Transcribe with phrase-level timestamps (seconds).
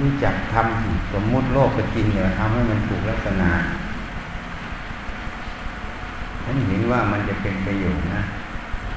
[0.00, 3.50] รู้จักทำสมมติโลกก็จริงแต่ทำให้มันถูกลักษณะ
[6.44, 8.22] ฉันเห็นว่ามันจะเป็นประโยชน์นะ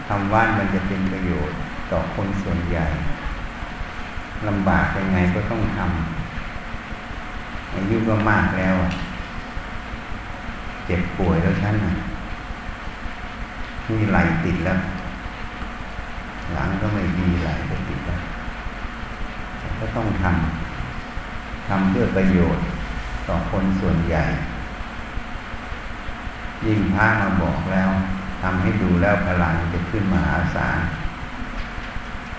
[0.07, 1.57] ทำวัดมันจะเป็นประโยชน์
[1.91, 2.85] ต่อคนส่วนใหญ่
[4.47, 8.75] ลำบากยังไงก็ต้องทำอายุก็มากแล้ว
[10.85, 11.75] เจ็บป่วยแล้วฉัน
[13.89, 14.79] มีไหลติดแล้ว
[16.53, 18.19] หลังก็ไม่ดีไหลก็ติดแล้ว
[19.79, 20.62] ก็ต้องทำ
[21.67, 22.63] ทำเพื่อประโยชน์
[23.27, 24.23] ต่อคนส่วนใหญ่
[26.65, 27.89] ยิ่งพระมาบอกแล้ว
[28.41, 30.79] ทำให้ดูแล้วพลังจะขึ้นมหาศาล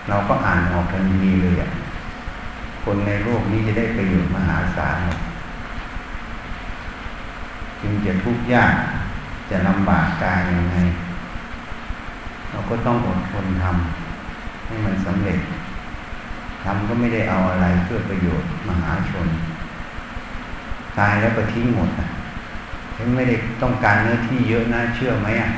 [0.09, 1.70] เราก็อ่านออกทันทีเลยอะ
[2.84, 4.98] คนในโลกนี้จะได้ประโยชน์มหาศาล
[7.80, 8.74] จึงจะทุกข์ยาก
[9.51, 10.77] จะลำบากกายยังไง
[12.51, 15.38] เราก็ต้องอดทนทำให้มันสำเร็จ
[16.64, 19.29] ทำก็ไม่ได้เอาอะไรเพื่อประโยชน์มหาชน
[20.98, 22.09] ตายแล้วก็ทิ้งหมดอะ
[22.96, 25.51] ฉันไม่ได้ต้องการเนื้อที่เยอะนะเชื่อไหมอะ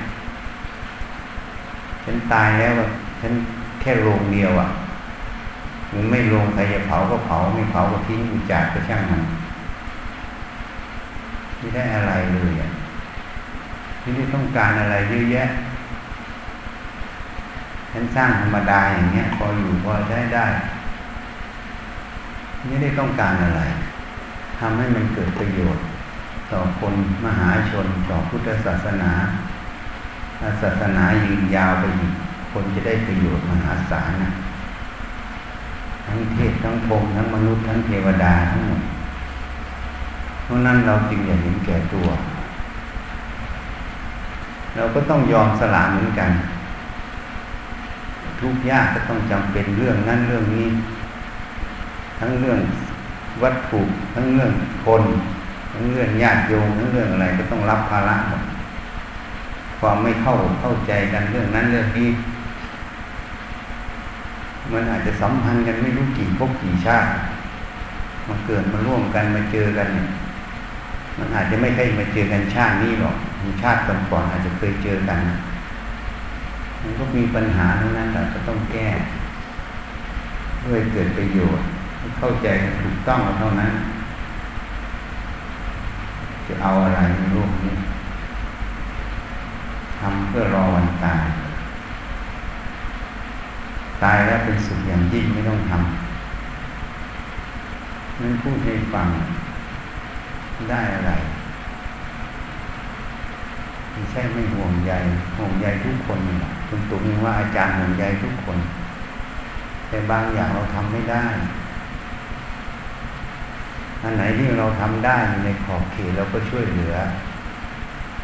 [2.05, 2.73] ฉันตายแล้ว
[3.21, 3.33] ฉัน
[3.81, 4.69] แค่โรงเดียวอะ
[5.95, 9.23] มันไม่ลงใครจะเผาก็เผาไม่เผาก็ทิ้งอุจจาระก็ช่างมัน
[11.59, 12.71] ไม่ได้อะไรเลยอะ
[14.01, 15.49] ไม่ได้ต้องการอะไรเยอะแยะ
[17.93, 20.47] ฉันสร้างธรรมดาอย่างเงี้ย พออยู่พอใช้ได้
[22.69, 23.61] ไม่ได้ต้องการอะไร
[24.61, 25.85] ทำให้มันเกิดประโยชน์
[26.53, 29.13] ต่อคนมหาชนต่อพุทธศาสนา
[30.63, 32.13] ศาสนายืนยาวไปอีก
[32.53, 34.33] คนจะได้ประโยชน์มหาศาลนะ
[36.07, 38.83] ทั้งเทพทั้งพรมทั้งมนุษย์ทั้งเทวดาทั้งหมด
[40.45, 42.09] เพราะนั้นเราจึงอย่าเห็นแก่ตัว
[44.77, 46.31] เราก็ต้องยอมสละเหมือนกัน
[48.41, 50.69] ทุกยากก็ต้องจำเป็นเรื่องนั้นเรื่องนี้
[52.19, 52.61] ทั้งเรื่อง
[53.43, 53.81] วัตถุ
[54.15, 54.51] ทั้งเรื่อง
[54.85, 55.03] คน
[55.73, 58.43] ทั้งเรื่องญาติโยมทั้งเรื่องอะไรก็ต้องรับภาระหมด
[59.81, 62.09] ความไม่เข้าเข้าใจกันเรื่องนั้นเรื่องนี้
[64.73, 67.09] มันอาจจะสัมพันธ์กันไม่รู้กี่พบกี่ชาติ
[68.29, 70.09] มาเกิดมาร่วมกันมาเจอกันเนี่ย
[71.19, 75.19] มันอาจจะไม่ใช่มาเจอกันชาตินี้หรอกมีชาติก่อนๆอาจจะเคยเจอกัน
[76.83, 78.89] มันก็มีปัญหาทั้งนั้นแหละก็ต้องแก้
[80.59, 81.67] เพื่อเกิดประโยชน์
[82.19, 82.47] เข้าใจ
[82.83, 83.73] ถูกต้องเท่านั้น
[86.47, 87.75] จะเอาอะไรในโลกนี้
[90.01, 91.25] ทำเพื่อรอวันตาย
[94.03, 95.81] ตายแล้วเป็นสุขอย่างยิ่งไม่ต้องทำ
[98.21, 99.09] นั่นพูดให้ฟัง
[100.71, 101.13] ได้อะไร
[103.93, 104.93] ไม่ใช่ไม่ห่วงใย
[105.37, 106.19] ห่วงใยทุกคน
[106.69, 108.59] คุณตุ้มว่าอาจารย์ห่วงใยทุกคน
[109.89, 111.25] แต่บางอย่างเราทำไม่ได้
[114.03, 116.95] อันไหนที่เราทำได้อยู่ในขอบเขตเราก็ช่วยเหลือ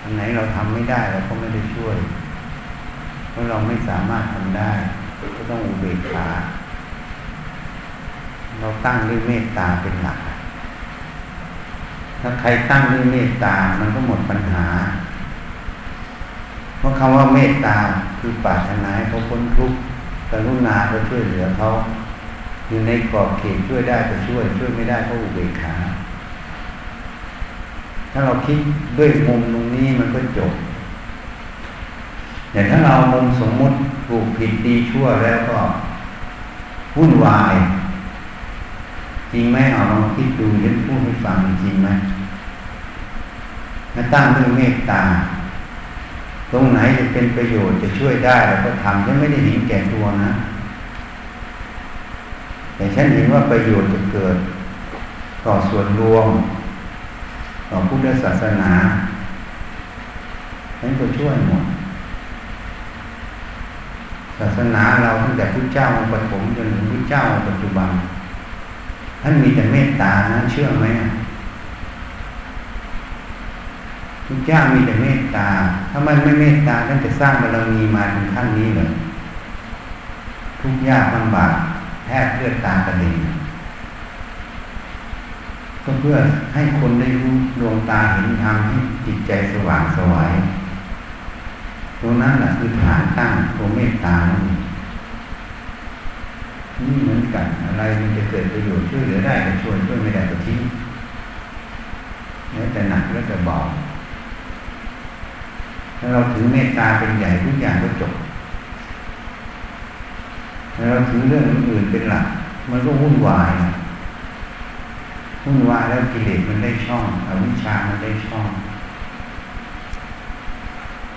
[0.03, 1.97] อันไหนเราทำไม่ได้เราก็ไม่ได้ช่วย
[3.31, 4.73] เพราะเราไม่สามารถทำได้
[5.37, 6.27] ก็ต้องอุเบกขา
[8.61, 10.19] เราตั้งด้วยเมตตาเป็นหลัก
[12.21, 14.67] ถ้าใครตั้งด้วยเมตตา มันก็หมดปัญหา
[16.79, 17.77] เพราะคำว่าเมตตา
[18.21, 19.79] คือปรารถนาให้เขาพ้นทุกข์
[20.31, 21.69] กรุณาก็ช่วยเหลือเขา
[22.73, 25.75] อยู่ในกรอบเขตช่วยได้ก็ช่วย ช่วยไม่ได้ก็อุเบกขา
[28.13, 28.59] ถ้าเราคิด
[28.99, 30.53] ด้วยมุมตรงนี้มันก็จบ
[32.53, 33.77] แต่ถ้าเรามุมสมมุติ
[34.09, 35.59] ถูกผิดดีชั่วแล้วก็
[36.97, 37.55] วุ่นวาย
[39.33, 41.89] จริงไหมเอาลองคิดดูยันพูดให้ฟังจริงไหม
[43.95, 45.03] ถ้าตั้งด้วยเมตตา
[46.53, 50.33] ตรงไหนจะเป็นประโยชน์จะช่วยได้เราก็ทำฉันไม่ได้เห็นแก่ตัวนะ
[52.77, 54.37] แต่ฉันเห็นว่าประโยชน์จะเกิด
[55.47, 56.29] ต่อส่วนรวม
[57.71, 58.73] ต่อพุทธศาสนา
[60.81, 61.65] ฉันก็ช่วยหมด
[64.39, 67.91] ศาสนาเราตั้งแต่พุทธเจ้ามาปฐมจนถึงพุทธเจ้าปัจจุบัน
[69.23, 70.87] ท่านมีแต่เมตตานะเชื่อไหม
[74.27, 75.49] พุทธเจ้ามีแต่เมตตา
[75.91, 78.91] ถ้ามันไม่เมตตาท่านจะสร้างบารมีมาถึงขั้นนี้เลย
[80.61, 81.55] ทุกยากลำบาก
[82.13, 83.17] ทบเลือดตากระเด็น
[85.85, 86.17] ก็เพื่อ
[86.55, 88.77] ให้คนได้รู้ดวงตาเห็นธรรมให้
[89.07, 90.33] จิตใจสว่างสวาย
[92.01, 94.17] ตรงนั้นแหละคือฐานตั้งตัวเมตตา
[96.81, 100.61] นี่เหมือนกันอะไรมันจะเกิดประโยชน์ช่วยเหลือได้ก็ช่วยช่วยไม่ได้ก็ทิ้ง
[102.53, 103.59] แล้วแต่หนักแล้วแต่เบา
[105.99, 108.13] ถ้าเราถือเมตตาเป็นใหญ่ทุกอย่างก็จบ
[110.77, 112.27] เราถือเรื่องอื่นเป็นหลัก
[112.71, 113.53] มันก็วุ่นวาย
[115.45, 118.49] วุ่นวายแล้วกิเลสมันได้ช่องอวิชชามันได้ช่อง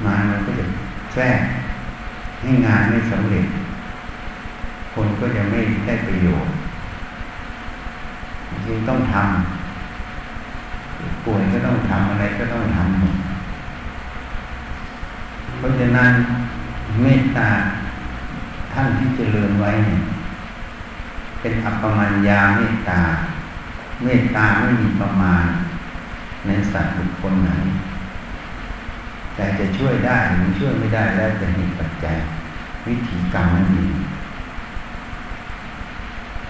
[0.04, 0.66] มามันก็จะ
[1.14, 1.40] แทรก
[2.42, 3.46] ให้งานไม่สำเร็จ
[4.94, 6.54] คนก็จะไม่ได้ประโยชน์
[8.66, 13.00] จริงต้องทำป่วยก็ต้องทำอะไรก็ต้องทำ
[15.58, 16.12] เพราะฉะนั้น
[17.02, 17.50] เมตตา
[18.78, 20.02] ท่านที่เจริญไว้เนี่ย
[21.42, 23.02] เป็นอัปปมัญญาเมตตา
[24.04, 25.46] เมตตาไม่มีประมาณ
[26.48, 27.52] ในสัตว์บุคคลไหน
[29.36, 32.18] แต่จะช่วยได้หรือช่วยไม่ได้แล้วแต่เหตุปัจจัย
[32.88, 33.92] วิธีกรรมนั่นเอง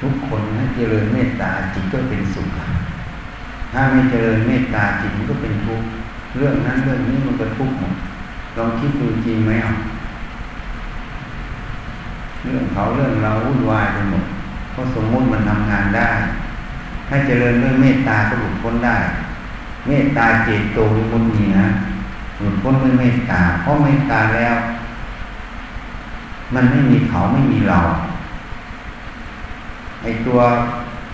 [0.01, 2.47] ทุกคนนะเจริญเมตตาจิตก็เป็นสุข
[3.73, 5.87] ถ้าไม่เจริญเมตตาจิตมันก็เป็นทุกข์
[6.37, 7.93] เรื่องนั้นเรื่องนี้มันก็ทุกข์หมด
[8.57, 9.73] ลองคิดดูจริงไหมอะ
[12.45, 14.25] เรื่องเขาเรื่องเราวุ่นวายไปหมด
[14.71, 16.09] เพราะสมมุติมันทำงานได้
[17.07, 18.97] ถ้าเจริญด้วยเมตตาก็หลุดพ้นได้
[19.87, 21.67] เมตตาเจตโตวิมุตตินะ
[22.39, 24.55] หลุดพ้นด้วยเมตตา เพราะเมตตาแล้ว
[26.55, 27.79] มันไม่มีเขาไม่มีเรา
[30.01, 30.39] ไอตัว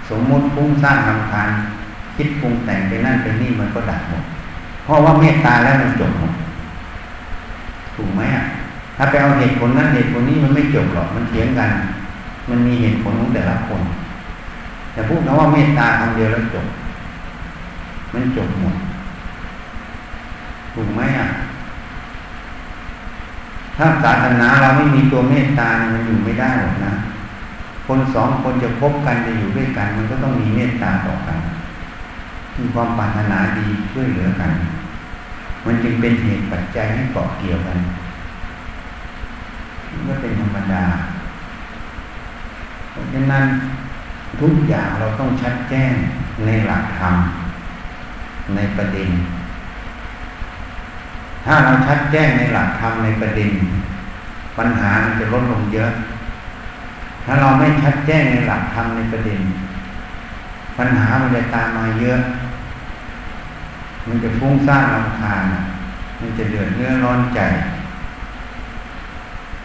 [0.10, 1.50] สมมุติพุ่งสร้างลำคาญ
[2.16, 4.24] คิดปรุงแต่งไปนั่นไปนี่มันก็ดับหมด
[4.84, 6.34] เพราะว่าเมตตาแล้วมันจบหมด
[7.96, 8.46] ถูกไหมอะ
[9.04, 11.72] ถ้าไปเอาเหตุผลนั้นเหตุผลนี้มันไม่จบหรอกมันเถียงกัน
[12.50, 13.82] มันมีเหตุผลของแต่ละคน
[14.94, 16.66] แต่พูดนะว่าเมตตาคำเดียวแล้วจบ
[18.14, 18.76] มันจบหมด
[20.74, 21.28] ถูกไหมอะ
[23.78, 26.94] ถ้าศาสนาเราไม่มีตัวเมตตามันอยู่ไม่ได้หรอกนะ
[27.88, 31.38] คนสองคนจะพบกันจะอยู่ด้วยกัน มันก็ต้องมีเมตตาต่อกัน
[32.58, 34.52] มีความปรารถนาดีช่วยเหลือกัน
[35.66, 37.80] มันจึงเป็นเหตุปัจจัยให้เกาะเกี่ยวกัน
[40.08, 40.84] ก็เป็นธรรมดา
[42.92, 43.46] เพราะฉะนั้น
[44.42, 45.92] ทุกอย่างเราต้องชัดแจ้ง
[46.46, 47.16] ในหลักธรรม
[48.56, 49.10] ในประเด็น
[51.46, 53.52] ถ้าเราชัดแจ้งในหลักธรรมในประเด็น
[54.58, 55.92] ปัญหามันจะลดลงเยอะ
[57.26, 59.40] ถ้าเราไม่ชัดแจ้งในหลักธรรมในประเด็น
[60.78, 62.20] ปัญหามันจะตามมาเยอะ
[64.08, 65.46] มันจะฟุ้งซ่านรำคาญ
[66.20, 67.40] มันจะเดือดเนื้อร้อนใจ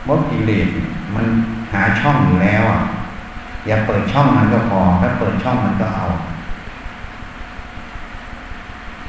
[0.09, 0.69] มดกิเลส
[1.15, 1.27] มัน
[1.73, 2.81] หาช่องอยู่แล้วอะ
[3.67, 6.07] อย่าเปิดช่องมันก็พอถ้าเปิดช่องมันก็เอา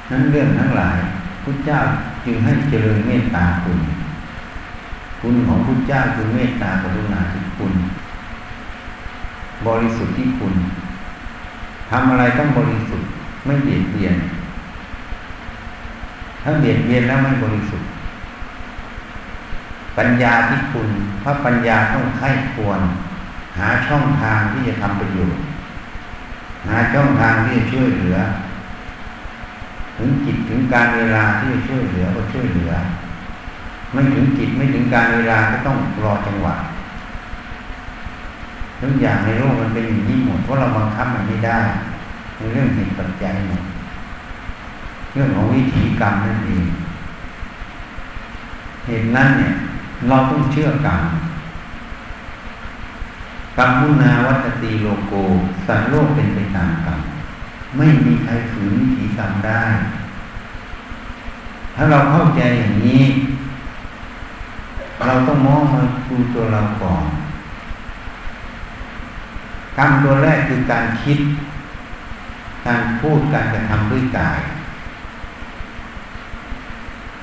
[0.09, 0.97] นั้นเรื่องทั้งหลาย
[1.43, 1.79] พุทธเจ้า
[2.25, 3.79] จึงให้เจริญเมตตาคุณ
[5.21, 7.73] คุณของพุทธเจ้าคือเมตตากรุณาที่คุณ
[9.67, 10.53] บริสุทธิ์ที่คุณ
[11.91, 13.09] ทำอะไรต้องบริสุทธิ์
[13.45, 14.15] ไม่เบียดเบียน
[16.43, 17.87] ถ้าเบียดเบียนแล้วไม่บริสุทธิ์
[19.97, 20.89] ปัญญาที่คุณ
[21.21, 22.81] เพราะปัญญาต้องไข้ควร
[23.57, 25.41] หาช่องทางที่จะทำประโยชน์
[26.67, 28.17] หาช่องทางที่จะช่วยเหลือ
[29.97, 32.71] ถึงจิตถึงการเวลาที่จะช่วยเหลือก็ช่วยเหลือ
[33.93, 36.55] ไม่ถึงจิตไม่ถึงการเวลาก็ต้องรอจังหวะ
[38.81, 41.59] ทุกอย่างในโลกมันเป็นอย่างนี้หมดเพราะเราบังคับมันไม่ได้
[42.37, 43.61] ในเรื่องเหตุปัจจัยหมด
[45.13, 46.65] เรื่องของวิถีกรรมนั่นเอง
[48.85, 49.53] เหตุนั้นเนี่ย
[50.09, 51.03] เราต้องเชื่อกรรม
[53.57, 55.13] กรรมุนาวัตติโลโก
[55.67, 56.99] สัตว์โลกเป็นไปตามกรรม
[57.77, 59.63] ไม่มีใครฝืนวิถีกรรมได้
[61.75, 63.03] ถ้าเราเข้าใจอย่างนี้
[65.05, 67.05] เราต้องมองมาดูตัวเราก่อน
[69.77, 71.19] กรรมตัวแรกคือการคิด
[72.67, 74.39] การพูดการกระทำด้วยกาย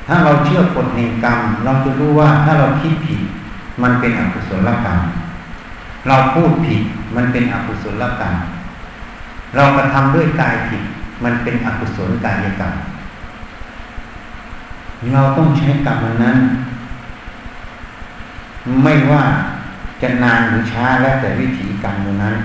[0.07, 3.21] ถ้าเราเชื่อกฎแห่งกรรม เราจะรู้ว่าถ้าเราคิดผิด
[3.83, 4.99] มันเป็นอกุศลกรรม
[6.09, 6.83] เราพูดผิด
[7.17, 8.35] มันเป็นอกุศลกรรม
[9.57, 10.83] เรากระทำด้วยกายผิด
[11.25, 12.73] มันเป็นอกุศลกายกรรม
[15.13, 16.39] เราต้องใช้กรรมนั้น
[18.83, 19.23] ไม่ว่า
[20.03, 22.37] จะนานหรือช้าแล้วแต่วิธีกรรมนั้น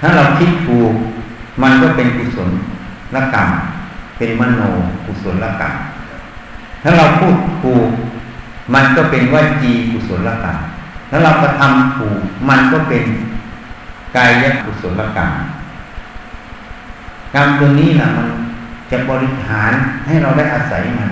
[0.00, 0.92] ถ้าเราคิดถูก
[1.62, 2.50] มันก็เป็นกุศล
[3.14, 3.48] ละกรรม
[4.18, 4.60] เป็นมโน
[5.04, 5.74] กุศลกรรม
[6.82, 7.88] ถ้าเราพูดถูก
[8.74, 10.56] มันก็เป็นวจีกุศลกรรม
[11.10, 13.04] ถ้าเรากระทำถูกมันก็เป็น
[14.16, 15.30] กายกุศลกรรม
[17.34, 18.28] กรรมตัวนี้นะมัน
[18.90, 19.72] จะบริหาร
[20.06, 21.10] ให้เราได้อาศัยมัน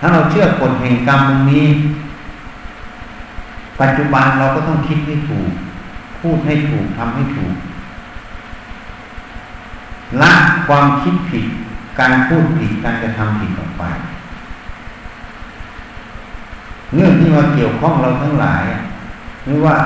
[0.00, 1.66] ถ้าเราเชื่อกฎแห่งกรรมตรงนี้
[3.80, 5.50] ปัจจุบันเราก็ต้องคิดให้ถูก
[6.20, 7.54] พูดให้ถูกทำให้ถูก
[10.22, 10.32] ละ
[10.66, 11.44] ความคิดผิด
[12.00, 13.84] การพูดผิด การกระทำผิดออกไป
[16.94, 18.64] เรื่องที่มาเกี่ยวข้องเราทั้งหลาย
[19.44, 19.76] หรือว่า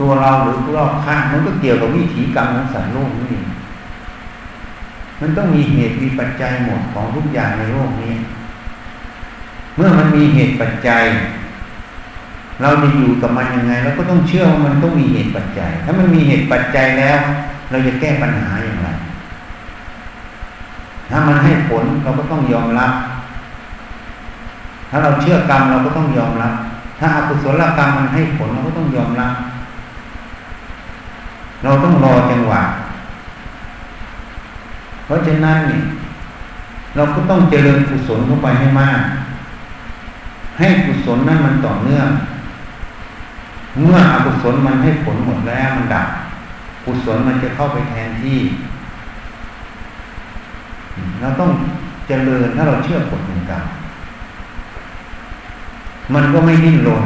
[0.00, 3.46] ตัวเราหรือรอบข้างมันก็เกี่ยวกับวิถีกรรมของสัตว์โลกนี่เอง
[5.20, 8.14] มันต้องมีเหตุมีปัจจัยหมดของทุกอย่างในโลกนี้
[9.76, 11.04] เมื่อมันมีเหตุปัจจัย
[12.62, 17.18] เราจะอยู่กับมันยังไงเราก็ต้องเชื่อว่ามันต้องมีเหตุปัจจัย ถ้ามันมีเหตุปัจจัยแล้ว
[17.70, 18.73] เราจะแก้ปัญหาอย่าง
[21.10, 22.92] ถ้ามันให้ผลเราก็ต้องยอมรับ
[24.90, 26.54] ถ้าเราเชื่อกรรมเราก็ต้องยอมรับ
[26.98, 29.32] ถ้าอากุศลกรรมมันให้ผลเราก็ต้องยอมรับ
[31.62, 32.62] เราต้องรอจังหวะ
[35.04, 35.80] เพราะฉะนั้นนี่
[36.96, 39.00] เราก็ต้องเจริญกุศลเข้าไปให้มาก
[40.58, 42.08] ให้กุศลนั้นมันต่อเนื่อง
[43.80, 46.06] เมื่ออกุศลมันให้ผลหมดแล้วมันดับ
[46.84, 48.38] กุศลมันจะเข้าไปแทนที่
[51.20, 51.50] เราต้อง
[52.08, 53.64] เจริญถ้าเราเชื่อกฎแห่งกรรม
[56.14, 57.04] มันก็ไม่ดิ้นรน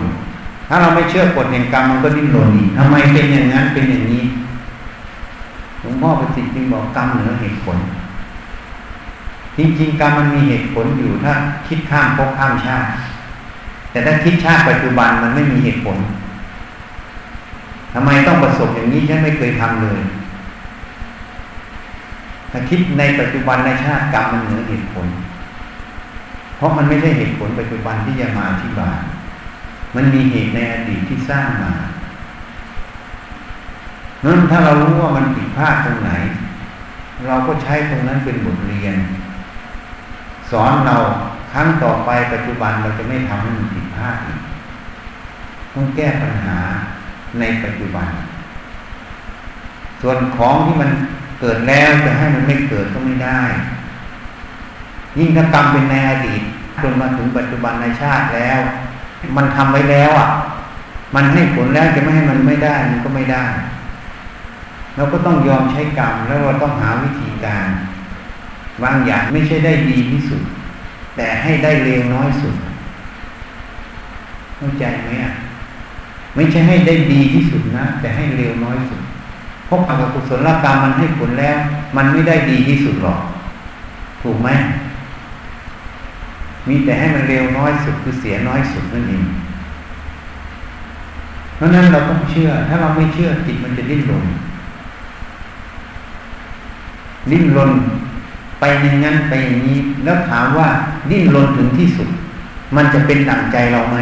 [0.68, 4.24] ถ้าเราไม่เชื่อกฎแห่งกรรมมันก็ดิ้นรนอีกทำไมเป็นอย่างนั้นเป็นอย่างนี้
[5.80, 7.78] หลวงพ่อประสิทธิ์จึงบอกกรรมเหนือเหตุผล
[9.56, 11.32] จริงๆกรรมมันมีเหตุผลอยู่ถ้า
[11.68, 12.88] คิดข้ามภพข้ามชาติ
[13.90, 15.96] แต่ถ้าคิดชาติปัจจุบันมันไม่มีเหตุผล
[17.94, 20.00] ทำไมต้องประสบอย่างนี้ฉันไม่เคยทำเลย
[22.68, 25.06] คิดในปัจจุบันในชาติกรรมมันเหนือเหตุผล
[26.56, 28.98] เพราะมันไม่ใช่เหตุผลปัจจุบันที่จะมาอธิบาย
[29.96, 31.72] มันมีเหตุในอดีตที่สร้างมา
[34.24, 36.12] นั้นถ้าเรารู้ว่ามันผิดพลาดตรงไหน
[37.26, 38.96] เราก็ใช้ตรงนั้นเป็นบทเรียน
[40.50, 40.96] สอนเรา
[41.52, 44.40] ครั้งต่อไปปัจจุบันเราจะไม่ทำให้มันผิดพลาดอีก
[45.74, 46.58] ต้องแก้ปัญหา
[47.38, 48.08] ในปัจจุบัน
[50.02, 50.90] ส่วนของที่มัน
[51.40, 53.40] เกิดแล้วจะให้มันไม่เกิดก็ไม่ได้
[55.18, 56.42] ยิ่งถ้ากรรมเป็นในอดีต
[56.82, 58.60] จนมาถึงปัจจุบันในชาติแล้ว
[59.36, 60.28] มันทำไว้แล้วอะ
[61.14, 63.44] มันให้ผลแล้วจะไม่ให้มันไม่ได้มันก็ไม่ได้
[64.96, 67.68] เราก็ต้องยอมใช้กรรมแล้วเราต้องหาวิธีการ
[68.82, 70.42] บางอย่างไม่ใช่ได้ดีที่สุด
[71.16, 72.54] แต่ให้ได้เร็วน้อยสุด
[74.56, 75.34] เข้าใจไหมอะ
[76.34, 79.02] ไม่ใช่ให้ได้ดีที่สุดนะ แต่ให้เร็วน้อยสุด
[79.68, 81.56] พราะอกุศลกรรมมันให้ผลแล้ว
[81.96, 83.20] มันไม่ได้ดีที่สุดหรอก
[84.22, 84.48] ถูกไหม
[86.68, 89.24] มีแต่ให้มันเร็วน้อยสุดคือเสียน้อยสุดนั่นเอง
[91.56, 94.24] เพราะนั้นเราต้องเชื่อ ถ้าเราไม่เชื่อจิตมันจะดิ้นรน
[97.30, 97.70] ดิ้นรน
[98.60, 100.68] ไปอย่างนั้นไปอย่างนี้ แล้วถามว่า
[101.10, 102.08] ดิ้นรนถึงที่สุด
[102.76, 103.98] มันจะเป็นดั่งใจเราไหม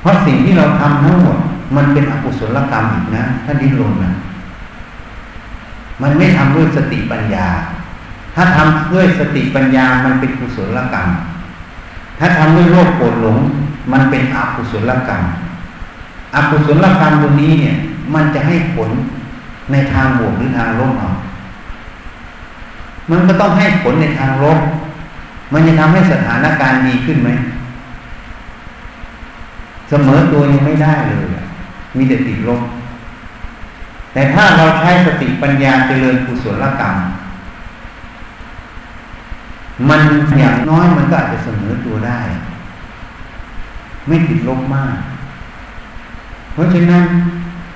[0.00, 1.38] เพราะสิ่งที่เราทำทั้งหมด
[1.76, 4.14] มันเป็นอกุศลกรรมอีกนะ ถ้าดิ้นรนนะ
[6.02, 7.46] มันไม่ทำด้วยสติปัญญา
[8.34, 11.08] ถ้าทำด้วยสติปัญญามันเป็นกุศลกรรม
[12.18, 13.38] ถ้าทำด้วยโลภโกรธหลง
[13.92, 15.22] มันเป็นอกุศลกรรม
[16.34, 17.76] อกุศลกรรมตรงนี้เนี่ย
[18.14, 18.90] มันจะให้ผล
[19.72, 21.10] ในทางบวกหรือทางลบเอา
[23.10, 24.58] มันก็ต้องให้ผลในทางลบ
[25.52, 27.30] มันจะทำให้สถานการณ์ดีขึ้นไหม
[29.88, 31.33] เสมอตัวยังไม่ได้เลย
[31.96, 32.62] มีแต่ติดลบ
[34.12, 36.96] แต่ถ้าเราใช้สติปัญญาเจริญกุศลกรรม
[39.88, 40.00] มัน
[40.38, 42.20] อย่างน้อยมันก็อาจจะเสมอตัวได้
[44.06, 44.96] ไม่ติดลบมาก
[46.52, 47.04] เพราะฉะนั้น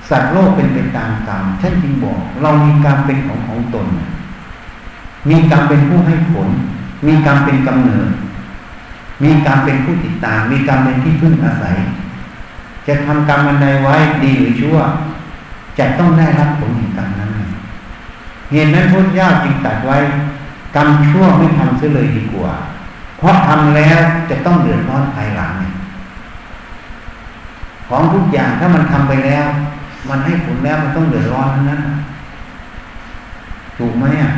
[0.09, 3.87] สัตว์โลกเป็นไปตามกรรมท่านจึงบอก เรามีกรรมเป็นของของตน
[5.29, 6.49] มีกรรมเป็นผู้ให้ผล
[7.07, 8.09] มีกรรมเป็นกำเนิด
[9.23, 11.77] มีกรรมเป็นผู้ติดตาม มีกรรมเป็นที่พึ่งอาศัย
[12.89, 14.77] จะทำกรรมอันใดไว้ดีหรือชั่ว
[15.79, 17.31] จะต้องได้รับผลแห่งกรรมนั้น
[18.51, 19.99] เหตุนั้นพระเจ้าจึงตัดไว้
[20.77, 22.53] กรรมชั่วไม่ทำเสียเลยดีกว่า
[23.19, 23.99] เพราะทำแล้ว
[24.31, 25.53] จะต้องเดือดร้อนภายหลัง
[27.89, 29.47] ของทุกอย่างถ้ามันทำไปแล้ว
[30.09, 31.83] มันให้ผลแล้วมันต้องเดือดร้อนทั้งนั้น
[33.79, 34.33] ถูกไหมอะ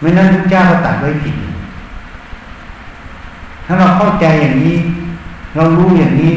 [0.00, 1.34] ไม่นั้นทุกเจ้าก็ตัดไว้ผิด
[3.66, 4.76] ถ้าเราเข้าใจอย่างนี้
[5.56, 6.32] เรารู้อย่างนี้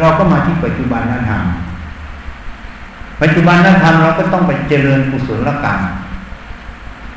[0.00, 5.78] เราก็มาที่ปัจจุบันนั้นทำปัจจุบันนั้นทำเราก็ต้องไปเจริญกุศลกรรม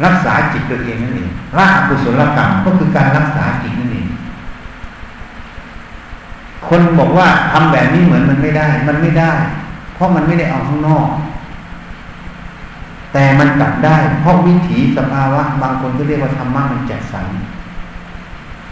[0.06, 4.08] รักษาจิตตัวเองนั่นเองละอกุศลกรรมก็คือการรักษาจิตนั่นเอง
[6.68, 9.32] คนบอกว่าทำแบบนี้เหมือนมันไม่ได้ มันไม่ได้
[9.94, 11.08] เพราะมันไม่ได้เอาข้างนอก
[13.14, 17.28] แต่มันกลับได้ เพราะวิถีสภาวะ บางคนก็เรียกว่าธรรมะมันจัดสรร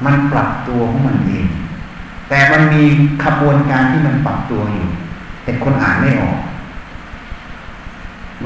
[0.06, 1.46] มันปรับตัวของมันเอง
[2.30, 2.84] แต่มันมี
[3.24, 4.88] ขบวนการที่มันปรับตัวอยู่
[5.44, 6.38] แต่คนอ่านไม่ออก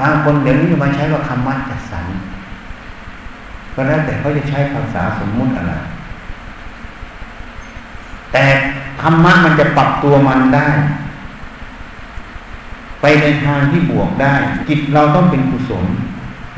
[0.00, 2.06] บางคนเดี๋ยวนี้มาใช้ว่าธรรมะจัดสรร
[3.74, 5.72] ก็แล้วแต่เขาจะใช้ภาษาสมมุติอะไร
[8.32, 8.44] แต่
[9.02, 10.68] ธรรมะมันจะปรับตัวมันได้
[13.00, 14.34] ไปในทางที่บวกได้
[14.68, 15.84] จิตเราต้องเป็นกุศล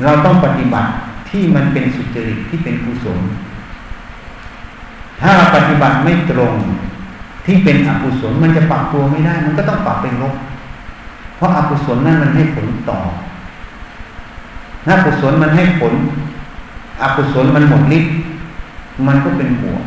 [0.03, 0.91] เราต้องปฏิบัติ
[1.29, 3.19] ที่มันเป็นสุจริตที่เป็นกุศล
[5.21, 6.55] ถ้าเราปฏิบัติไม่ตรง
[7.45, 10.35] ที่เป็นอกุศลมันจะปรับตัวไม่ได้ มันก็ต้องปรับเป็นลบ
[11.35, 12.99] เพราะอากุศลนั่นมันให้ผลต่อ
[14.85, 15.93] ถ้ากุศลมันให้ผล
[17.01, 18.13] อกุศลมันหมดฤทธิ์
[19.07, 19.83] มันก็เป็นบวก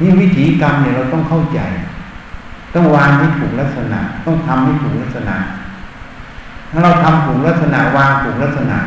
[0.00, 1.60] นี่วิถีกรรมเนี่ยเราต้องเข้าใจ
[2.74, 5.36] ต้องวางให้ถูกลักษณะ ต้องทำให้ถูกลักษณะ
[6.70, 8.78] ถ้าเราทำถูกลักษณะวางถูกลักษณะ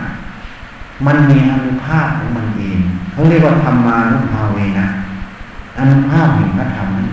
[1.07, 2.79] มันมีอนุภาพของมันเอง
[3.11, 4.87] เขาเรียกว่าธรรมานุภาเวนะ
[5.79, 7.07] อนุภาพแห่งพระธรรมนั่น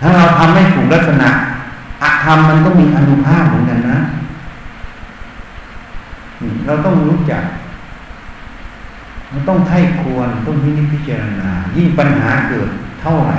[0.00, 1.28] ถ้าเราทำให้ถูกลักษณะ
[2.02, 3.98] อธรรมมันก็มีอนุภาพเหมือนกันนะ
[6.66, 7.42] เราต้องรู้จัก
[9.32, 12.68] มันต้องไข้ควรต้องพิจิพิจารณา ยิ่งปัญหาเกิด
[13.02, 13.38] เท่าไหร่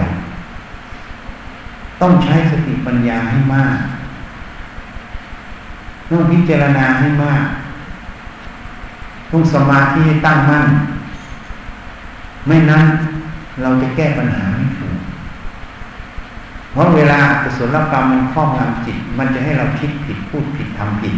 [2.01, 3.77] ต้องใช้สติปัญญาให้มาก
[6.09, 7.43] ต้องพิจารณาให้มาก
[9.31, 10.65] ต้องสมาธิให้ตั้งมั่น
[12.47, 12.83] ไม่นั้น
[13.61, 14.97] เราจะแก้ปัญหาไม่ถูก
[16.71, 21.15] เพราะเวลากุศลกรรมมันครอบงำจิต มันจะให้เราคิดผิดพูดผิดทำผิด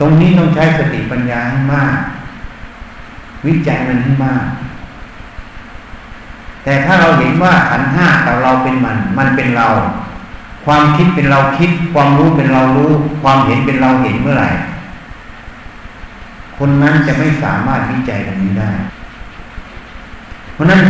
[0.00, 1.96] ตรงนี้ต้องใช้สติปัญญาให้มาก
[3.46, 4.44] วิจัยมันให้มาก
[6.64, 9.68] แต่ถ้าเราเห็นว่าขันห้าแต่เราเป็นมัน มันเป็นเรา
[10.64, 12.90] ความคิดเป็นเราคิด ความรู้เป็นเรารู้
[13.22, 14.48] ความเห็นเป็นเราเห็นเมื่อไหร่
[16.58, 18.70] คนนั้นจะไม่สามารถวิจัยตรงนี้ได้
[20.58, 20.82] เพราะนั้น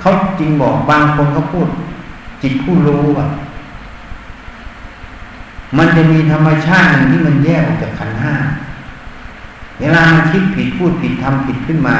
[0.00, 1.68] เขาจริงบอกบางคนเขาพูด
[2.42, 3.28] จิตผู้รู้อะ
[5.76, 8.34] มันจะมีธรรมชาติหนึ่งที่มันแยกออกจากขันห้า
[9.80, 11.96] เวลามันคิดผิดพูดผิดทำผิดขึ้นมา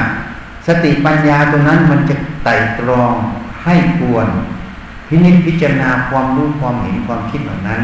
[0.66, 2.14] สติปัญญาตรงนั้นมันจะ
[2.44, 3.12] ไต่ตรอง
[3.64, 4.26] ให้ควร
[5.08, 7.80] พินิจพิจารณาความรู้ความเห็นความคิดเหล่านั้น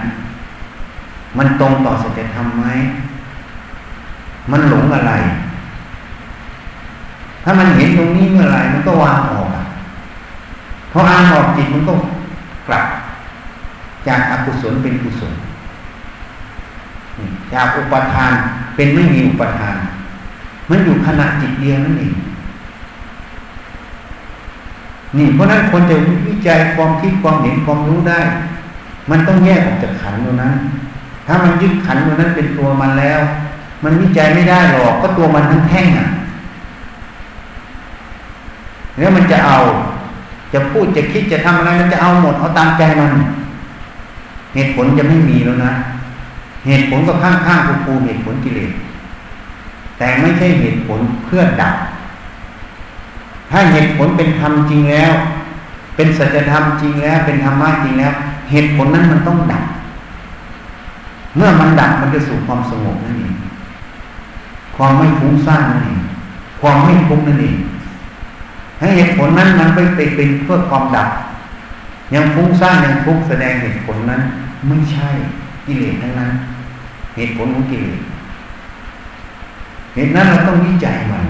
[1.38, 2.66] มันตรงต่อสัจธรรมไหม
[4.50, 5.12] มันหลงอะไร
[7.44, 9.48] ถ้ามันเห็นตรงนี้เมื่อไรมันก็วางออก
[10.90, 11.92] เพออ่านออกจิตมันก็
[12.68, 12.84] กลับ
[14.06, 15.32] จากอากุศลเป็นกุศล
[17.54, 18.32] จากอุปทาน
[18.76, 19.76] เป็นไม่มีอุปทาน
[20.70, 22.14] มันอยู่ขณะจิตเดียวนั่นเอง
[25.16, 25.96] นี่เพราะนั้นคนจะ
[26.28, 28.20] วิจัยความคิดความเห็นความรู้ได้
[29.10, 30.54] มันต้องแยกออกจากขันตัวนั้น
[31.26, 33.20] ถ้ามันยึดขันตัวนั้นเป็นตัวมันแล้ว
[33.84, 36.08] มันวิจัยไม่ได้หรอกก็ตัวมันทั้งแท่งอะ
[38.98, 39.58] แล้วมันจะเอา
[40.52, 43.10] จะพูดจะคิดจะทำอะไรมันจะเอาหมดเอาตามใจมัน
[44.54, 45.72] เหตุผลจะไม่มีแล้วนะ
[46.66, 48.72] เหตุผลก็ข้างข้างคูเหตุผลกิเลส
[49.98, 51.74] แต่ไม่ใช่เหตุผลเพื่อดับ
[53.50, 55.12] ถ้าเหตุผลเป็นธรรมจริงแล้ว
[55.96, 58.12] เป็นสัจธรรมจริงแล้ว เป็นธรรมะจริงแล้ว
[58.50, 59.64] เหตุผลนั้นมันต้องดับ
[61.36, 63.34] เมื่อมันดับมันจะสู่ความสงบนั่นเอง
[64.76, 66.00] ความไม่ฟุ้งซ่านนั่นเอง
[66.60, 67.56] ความไม่ทุกข์นั่นเอง
[68.80, 69.78] ให้เหตุผลนั้นมันไป
[70.16, 71.08] เป็นเพื่อความดับ
[72.14, 74.22] ยังฟุ้งซ่านยังทุกข์แสดงเหตุผลนั้น
[74.66, 75.08] ไม่ใช่
[75.66, 76.30] กิเลสทั้งนั้น
[77.16, 78.00] เหตุผลของกิเลส
[79.94, 81.24] เหตุนั้นเราต้องวิจัยมัน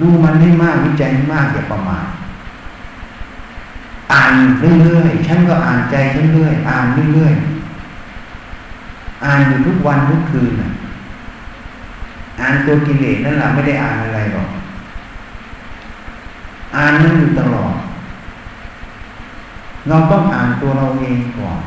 [0.00, 2.06] ดูมันให้มากวิจัยให้มากอย่าประมาท
[4.12, 5.96] อ่านเรื่อยๆฉันก็อ่านใจ
[6.34, 10.52] เรื่อยๆอ่านเรื่อยๆอ่านอยู่ทุกวันทุกคืน
[12.40, 14.48] อ่านตัวกิเลสนั่นแหละไม่ได้อ่านอะไรหรอก
[16.76, 17.74] อ่านนั่นอยู่ตลอด
[19.88, 21.58] เราต้องอ่านตัวเราเองก่อน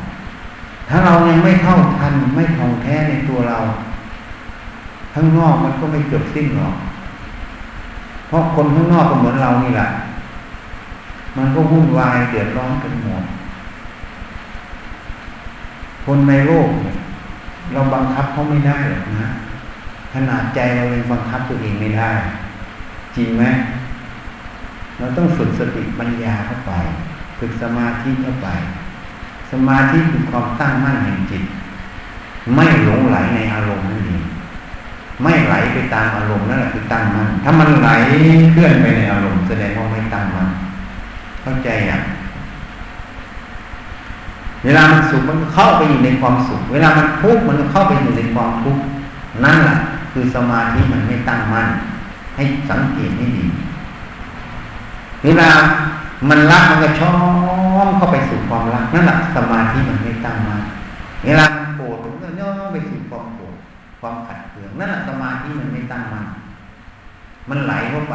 [0.88, 3.58] ถ้าเรายังไม่เข้าทันไม่ท่องแท้ในตัวเรา
[5.14, 6.74] ข้างนอกมันก็ไม่จบสิ้นหรอก
[8.28, 9.88] เพราะคนข้างนอกก็เหมือนเรานี่แหละ
[11.36, 13.24] มันก็วุ่นวายเดือดร้อนกันหมด
[16.04, 16.68] คนในโลก
[17.72, 19.28] เราบังคับเขาไม่ได้หรอกนะ
[20.14, 22.10] ขนาดใจเราเองบังคับตัวเองไม่ได้
[23.16, 23.44] จริงไหม
[25.00, 26.72] เราต้องฝึกสติปัญญาเข้าไป
[27.38, 28.48] ฝึกสมาธิเข้าไป
[29.52, 31.42] สมาธิคือความตั้งมั่นแห่งจิต
[32.54, 34.24] ไม่หลงไหลในอารมณ์นั่นเอง
[35.22, 37.90] ไม่ไหลไปตามอารมณ์นั่นแหละคือตั้งมั่นถ้ามันไหล
[38.52, 40.48] เคลื่อนไปในอารมณ์แสดงว่าไม่ตั้งมั่น
[41.42, 42.02] เข้าใจอย่าง
[44.64, 48.82] เวลามันสุขมันเข้าไปอยู่ในความสุข เวลามันทุกข์มันก็เข้าไปอยู่ในความทุกข์
[49.44, 49.76] นั่นแหละ
[50.12, 51.68] คือสมาธิมันไม่ตั้งมั่น
[52.36, 53.44] ให้สังเกตให้ดี
[55.24, 55.48] เวลา
[56.28, 57.10] มันรักมันก็ชอ
[57.86, 60.60] บเข้าไปสู่ความรักนั่นแหละสมาธิมันไม่ตั้งมั่น
[61.24, 61.44] เวลา
[61.76, 63.54] โกรธมันก็ย่อไปสู่ความโกรธ
[64.00, 66.26] ความขัดเคืองนั่นแหละสมาธิมันไม่ตั้งมั่น
[67.50, 68.14] มันไหลเข้าไป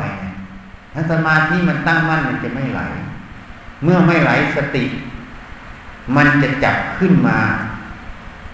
[0.94, 2.82] ถ้าสมาธิมันตั้งมั่นมันจะไม่ไหล
[3.84, 4.86] เมื่อไม่ไหลสติ
[6.16, 7.38] มันจะจับขึ้นมา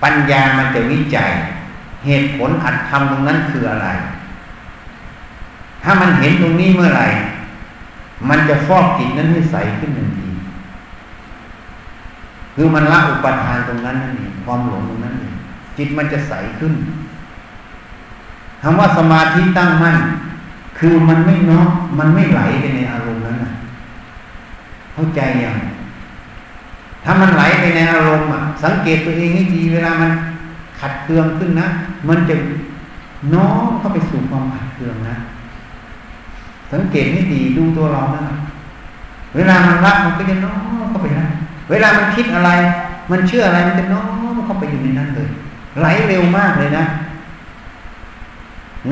[0.03, 1.31] ปัญญามันจะวิจัย
[2.05, 3.87] เหตุผลอัดทำตรงนั้นคืออะไร
[5.83, 7.07] ถ้ามันเห็นตรงนี้เมื่อไหร่
[8.29, 10.27] มันจะฟอกจิตนั้นให้ใสขึ้นทันที
[12.55, 15.36] คือมันละอุปทานตรงนั้นนั่นเองความหลงตรงนั้นเอง
[15.77, 16.73] จิตมันจะใสขึ้น
[18.62, 19.97] คำว่าสมาธิตั้งมั่น
[20.79, 21.60] คือมันไม่น้อ
[21.99, 23.51] มันไม่ไหลไปในอารมณ์นั้นนะ
[24.93, 25.57] เข้าใจยัง
[27.03, 30.12] ถ้ามันไหลไปในอารมณ์อะ สังเกตตัวเองให้ดีเวลามัน
[30.79, 31.67] ขัดเคืองขึ้นนะ
[32.10, 32.36] มันจะ
[33.34, 35.15] น้อมเข้าไปสู่ความขัดเคืองนะ
[36.71, 38.23] สังเกตให้ดีดูตัวเรานะ
[39.36, 40.53] เวลามันรักมันก็จะน้อ
[40.86, 41.27] มเข้าไปนะ
[41.69, 42.49] เวลามันคิดอะไร
[43.12, 44.01] มันเชื่ออะไรมันจะน้อ
[44.34, 45.29] มเข้าไปอยู่ในนั้นเลย
[45.79, 46.86] ไหลเร็วมากเลยนะ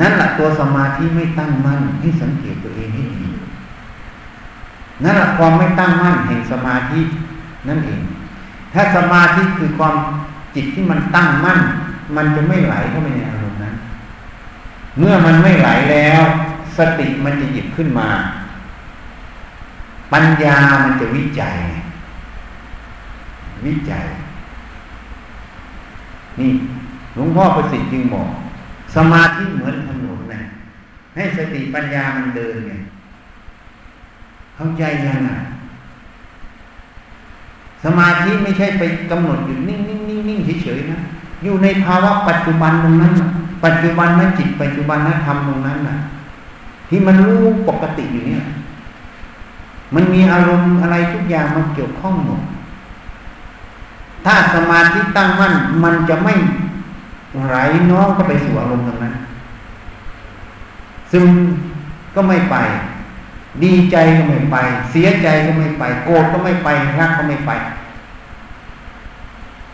[0.00, 3.28] นั่นแหละตัวสมาธิไม่ตั้งมั่นให้สังเกตตัวเองให้ดี
[5.04, 7.00] นั่นแหละความไม่ตั้งมั่นแห่งสมาธิ
[7.68, 8.02] นั่นเอง
[8.74, 9.94] ถ้าสมาธิคือความ
[10.54, 11.60] จิตที่มันตั้งมั่น
[12.16, 13.74] มันจะไม่ไหลเข้าไปในอารมณ์นั้น
[14.98, 16.22] เมื่อมันไม่ไหลแล้ว
[16.80, 18.08] สติมันจะหยิบขึ้นมา
[20.12, 21.56] ปัญญามันจะวิจัย
[23.66, 24.04] วิจัย
[26.38, 26.50] นี่
[27.14, 28.28] หลวงพ่อประสิทธิ์จึงบอก
[28.94, 30.40] สมาธิเหมือนถนนนะ
[31.14, 32.72] ให้สติปัญญามันเดินไง
[34.56, 35.38] เข้าใจยังอะ
[37.84, 40.98] สมาธิไม่ใช่ไปกำหนดอยู่นิ่งนิ่งนิ่งนิ่งเฉยๆนะ
[41.44, 43.12] อยู่ในภาวะปัจจุบันตรงนั้น
[43.64, 45.96] ปัจจุบันนั้นจิตปัจจุบันนั้นธรรมตรงนั้นน่ะ
[46.90, 48.44] ที่มันรู้ปกติอยู่เนี่ย
[49.94, 52.40] มันมีอารมณ์อะไรทุกอย่างมันเกี่ยวข้องหมด
[54.24, 56.34] ถ้าสมาธิตั้งมั่นมันจะไม่
[57.46, 57.54] ไหล
[57.90, 59.14] น้องก็ไปสู่อารมณ์ตรงนั้น
[61.12, 61.24] ซึ่ง
[62.14, 62.56] ก็ไม่ไป
[63.62, 64.56] ดีใจก็ไม่ไป
[64.90, 67.50] เสียใจก็ไม่ไป โกรธก็ไม่ไป รักก็ไม่ไป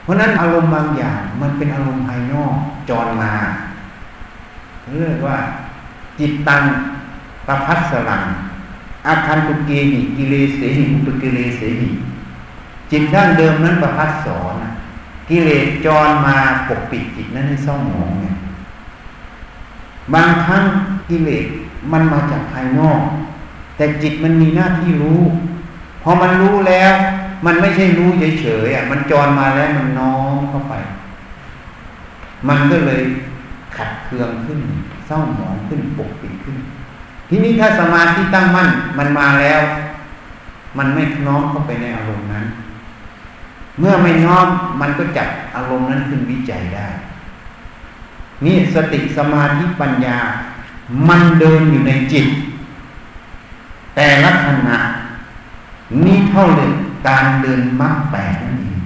[0.02, 2.54] เพราะนั้นอารมณ์บางอย่างมันเป็นอารมณ์ภายนอก
[2.88, 3.32] จรมา
[4.98, 5.38] เรียกว่า
[6.18, 6.62] จิตตัง
[7.46, 8.22] ประพัสลัง
[9.06, 11.88] อาคันตุเกหิกิเลสเสหิอุปกิเลเสหิ
[12.90, 14.54] จิตดั้งเดิมนั้นประพัสสอน
[15.28, 16.36] กิเลสจรมา
[16.68, 18.36] ปกปิดจิตนั้นให้เศร้าหมองเนี่ย
[20.14, 20.64] บางครั้ง
[21.08, 21.46] กิเลส
[21.92, 23.00] มันมาจากภายนอก
[23.76, 25.20] แต่จิตมันมีหน้าที่รู้
[26.02, 26.92] พอมันรู้แล้ว
[27.46, 28.08] มันไม่ใช่รู้
[28.40, 30.74] เฉยๆอะ มันจรมาแล้วมันน้อมเข้าไป
[32.48, 33.02] มันก็เลย
[33.76, 34.60] ขัดเคืองขึ้น
[35.06, 36.56] เศร้าหมองขึ้นปกปิดขึ้น
[37.28, 39.60] ทีนี้ถ้าสมาธิตั้งมั่นมันมาแล้ว
[40.78, 42.46] มันไม่น้อมเข้าไปในอารมณ์นั้น
[43.78, 44.46] เมื่อไม่น้อม
[44.80, 46.88] มันก็จับอารมณ์นั้นขึ้นวิจัยได้
[48.44, 50.18] นี่สติสมาธิปัญญา
[51.08, 52.26] มันเดินอยู่ในจิต
[53.94, 54.76] แต่ลักษณะ
[56.04, 56.70] นี้เท่าเลย
[57.08, 58.78] การเดินมรรคแปดนั่นเอง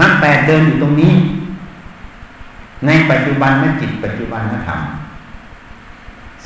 [0.00, 1.12] มรรคแปดเดินอยู่ตรงนี้
[2.86, 4.80] ในปัจจุบันนจิตปัจจุบันนธรรม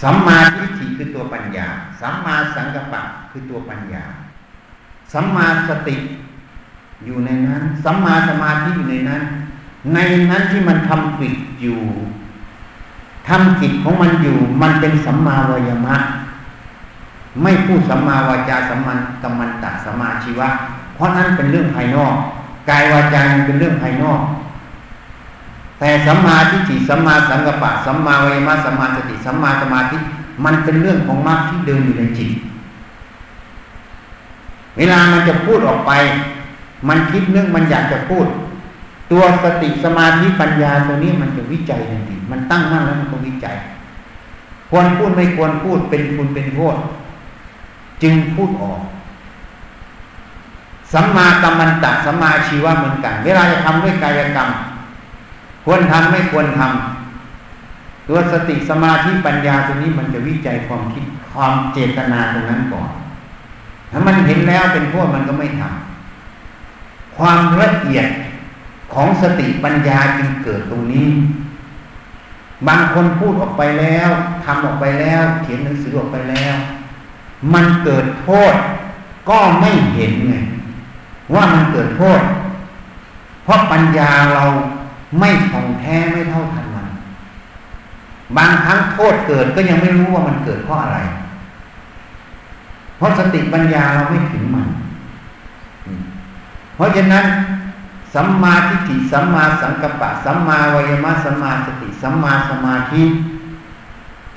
[0.02, 1.68] สัมมาทิฏฐิคือตัวปัญญา
[2.00, 4.04] สัมมาสังกัปปะคือตัวปัญญา
[5.12, 5.96] สัมมาสติ
[7.04, 9.22] อยู่ในนั้น สัมมาสมาธิอยู่ในนั้น
[9.94, 9.98] ใน
[10.30, 11.80] นั้นที่มันทำปิดอยู่
[13.28, 15.96] ทำจิตของมันอยู่ มันเป็นสัมมาวายมะ
[17.42, 20.48] ไม่พูดสัมมาวาจาสัมมันกัมมันตะสัมมาชีวะ
[20.94, 22.14] เพราะนั้นเป็นเรื่องภายนอก
[22.70, 24.20] กายวาจาเป็นเรื่องภายนอก
[25.82, 29.98] แต่สัมมาทิฏฐิสัมมาสังกัปปะสัมมาวายมะสัมมาสติสัมมาสมาธิ
[30.44, 32.30] มันเป็นเรื่องของมรรคที่เดินอยู่ในจิต
[34.76, 35.92] เวลามันจะพูดออกไป
[36.88, 38.26] มันคิดเรื่องมันอยากจะพูด
[39.10, 43.56] ตัวสติสมาธิปัญญาตัวนี้มันจะวิจัยทันทีมันตั้งมั่นแล้วมันก็วิจัย
[44.70, 46.76] ควรพูดไม่ควรพูดเป็นคุณเป็นโทษ
[48.02, 48.80] จึงพูดออก
[50.92, 54.50] สัมมากัมมันตะสัมมาชีวะเหมือนกัน เวลาจะทำด้วยกายกรรม
[55.64, 62.90] ควรทำไม่ควรทำตัวสติสมาธิปัญญาตัวนี้มันจะวิจัยความคิดความเจตนาตรงนั้นก่อน
[63.90, 68.06] ถ้ามันเห็นแล้วเป็นพวกมันก็ไม่ทำความละเอียด
[68.94, 71.08] ของสติปัญญาจึงเกิดตรงนี้
[72.68, 74.10] บางคนพูดออกไปแล้ว
[74.44, 76.54] ทำออกไปแล้ว เขียนหนังสือออกไปแล้ว
[77.54, 78.54] มันเกิดโทษ
[79.30, 80.34] ก็ไม่เห็นไง
[81.34, 82.20] ว่ามันเกิดโทษ
[83.44, 84.44] เพราะปัญญาเรา
[85.18, 86.88] ไม่ท่องแท้ไม่เท่าทันมัน
[88.36, 90.98] บางครั้งโทษเกิดก็ยังไม่รู้ว่ามันเกิดเพราะอะไร
[92.96, 94.68] เพราะสติปัญญาเราไม่ถึงมัน
[96.74, 97.24] เพราะฉะนั้น
[98.14, 103.02] สัมมาทิฏฐิสัมมาสังกัปปะสัมมาวายมะสัมมาสติสัมมาสมาธิ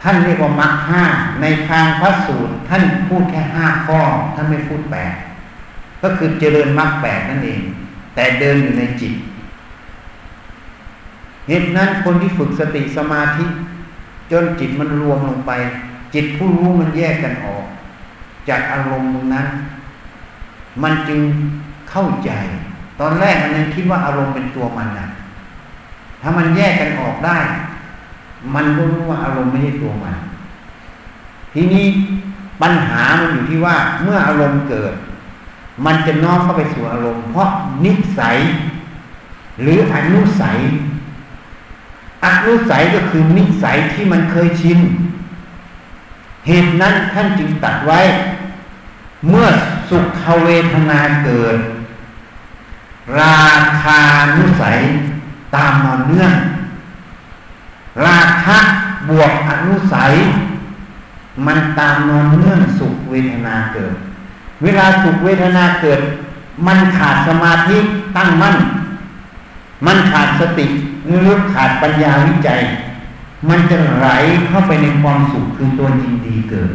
[0.01, 1.03] ท่านเรียกว่ามรรคห้า
[1.41, 3.99] ในทางพระสูตร ท่านพูดแค่ห้าข้อ
[4.35, 5.13] ท่านไม่พูดแปด
[6.01, 7.61] ก็คือเจริญมรรคแปดนั่นเอง
[8.15, 9.13] แต่เดินอยู่ในจิต
[11.47, 13.45] เหตุนั้นคนที่ฝึกสติสมาธิ
[14.31, 15.51] จนจิตมันรวมลงไป
[16.13, 17.65] จิตผู้รู้มันแยกกันออก
[18.49, 19.47] จากอารมณ์นั้น
[20.84, 21.21] มันจึง
[21.89, 22.31] เข้าใจ
[22.99, 25.08] ตอนแรกมันยังคิดว่าอารมณ์เป็นตัวมันนะ
[26.21, 27.38] ถ้ามันแยกกันออกได้
[28.55, 30.15] มันก็รู้ว่าอารมณ์ไม่ใช่ตัวมัน
[31.53, 31.86] ทีนี้
[32.62, 34.93] ปัญหามันอยู่ที่ว่าเมื่ออารมณ์เกิด
[35.86, 37.49] มันจะน้อมเข้าไปสู่อารมณ์ เพราะ
[37.86, 38.38] นิสัย
[39.62, 40.58] หรืออนุสัย
[42.25, 44.79] อนุสัยก็คือนิสัยที่มันเคยชิน
[46.47, 47.99] เหตุนั้นท่านจึงตัดไว้
[49.29, 49.47] เมื่อ
[49.89, 51.57] สุขเวทนาเกิด
[53.19, 53.41] รา
[53.83, 53.99] คา
[54.38, 54.79] นุสัย
[55.55, 56.33] ตามมาเนื่อง
[58.05, 58.57] ราคะ
[59.09, 60.13] บวกอนุสัย
[61.45, 63.95] มันตามนอนเนื่องสุขเวทนาเกิด
[64.63, 66.01] เวลาสุขเวทนาเกิด
[66.67, 67.77] มันขาดสมาธิ
[68.17, 68.55] ตั้งมั่น
[69.85, 70.67] มันขาดสติ
[71.06, 72.62] หรือขาดปัญญาวิจัย
[73.50, 74.08] มันจะไหล
[74.48, 76.72] เข้าไปในความสุขคือตัวยินดีเกิด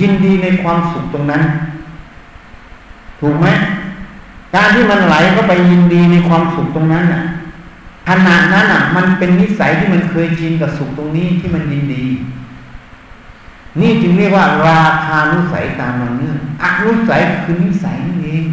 [0.00, 1.42] ยินดีในความสุขตรงนั้น
[3.20, 3.46] ถูกไหม
[4.54, 7.22] การที่มันไหลเข้าไปยินดีในความสุขตรงนั้นน่ะ
[8.08, 12.04] ขณะนั้นอะ มันเป็นนิสัยที่มันเคยชินกับสุขตรงนี้ที่มันยินดี
[13.80, 18.44] นี่จึงเรียกว่า ราคานุสัยตามมันเนื่องอนุสัยคือนิสัยนั่นเอง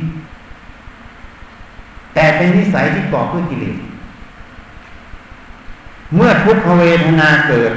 [2.13, 3.77] แต่เป็นนิสัยที่ก่อเพื่อกิเลส
[6.15, 7.73] เมื่อทุกขเวทนาเกิด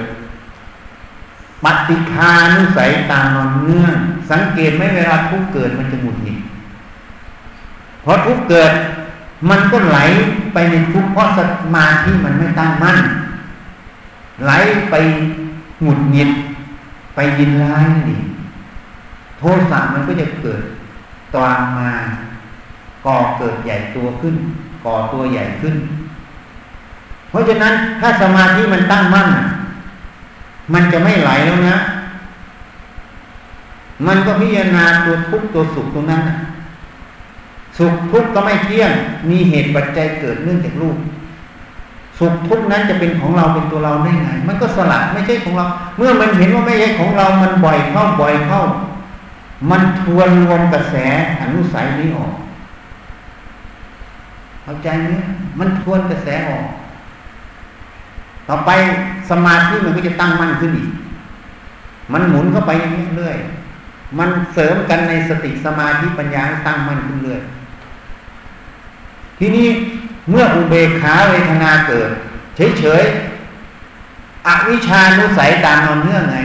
[1.65, 3.97] ปฏิคานุสัยตามนอนเนื่อง
[4.31, 6.39] สังเกตไหมเวลาทุกเกิดมันจะหมุดหงิด
[8.03, 8.73] เพอทุกเกิด
[9.51, 9.99] มันก็ไหล
[10.53, 11.39] ไปในทุกเพราะส
[11.75, 12.99] มาธิมันไม่ตั้งมั่น
[14.45, 14.53] ไหล
[14.91, 14.95] ไป
[15.83, 16.31] หงุดหงิด
[17.15, 18.21] ไปยินร้ายนี่
[19.39, 20.63] โทสะมันก็จะเกิด
[21.35, 21.91] ตามมา
[23.07, 24.35] ก่อเกิดใหญ่ตัวขึ้น
[24.85, 25.75] ก่อตัวใหญ่ขึ้น
[27.31, 29.29] เพราะฉะนั้นถ้าสมาธิมันตั้งมั่น
[30.75, 31.77] มันจะไม่ไหลแล้วนะ
[34.07, 36.23] มันก็พิจารณาตัวทุกตัวสุขตรงนั้น
[37.79, 38.93] สุขทุกข์ก็ไม่เที่ยง
[39.31, 40.97] มีเหตุปัจจัยเกิดเนื่องจากรูป
[42.19, 45.65] สุขทุกข์นั้นจะเป็นของเราเป็นตัวเราได้ไง มันก็สลัดไม่ใช่ของเรา
[45.97, 48.61] เมื่อมันเห็นว่าไม่ใช่ของเรา มันบ่อยเข้าบ่อยเข้า
[49.71, 50.95] มันทวนรวมกระแส
[51.41, 52.33] อนุสัยนี้ออก
[54.63, 55.11] เข้าใจไหม
[55.59, 56.65] มันทวนกระแสออก
[58.51, 58.71] ต่อไป
[59.31, 60.91] สมาธิมันก็จะตั้งมั่นขึ้นอีก
[62.13, 62.71] มันหมุนเข้าไป
[63.17, 67.41] เรื่อยๆมันเสริมกันในสติสมาธิปัญญาตั้งมั่นขึ้นเรื่อย
[69.39, 69.69] ทีนี้
[70.31, 72.11] เมื่ออุเบกขาเวทนาเกิด
[72.79, 76.39] เฉยๆอวิชานุสัยตามนอนเนื่องไง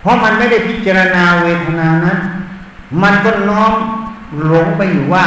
[0.00, 2.18] เพราะมันไม่ได้พิจารณาเวทนานั้น
[3.02, 3.72] มันก็น้อม
[4.46, 5.24] หลงไปอยู่ว่า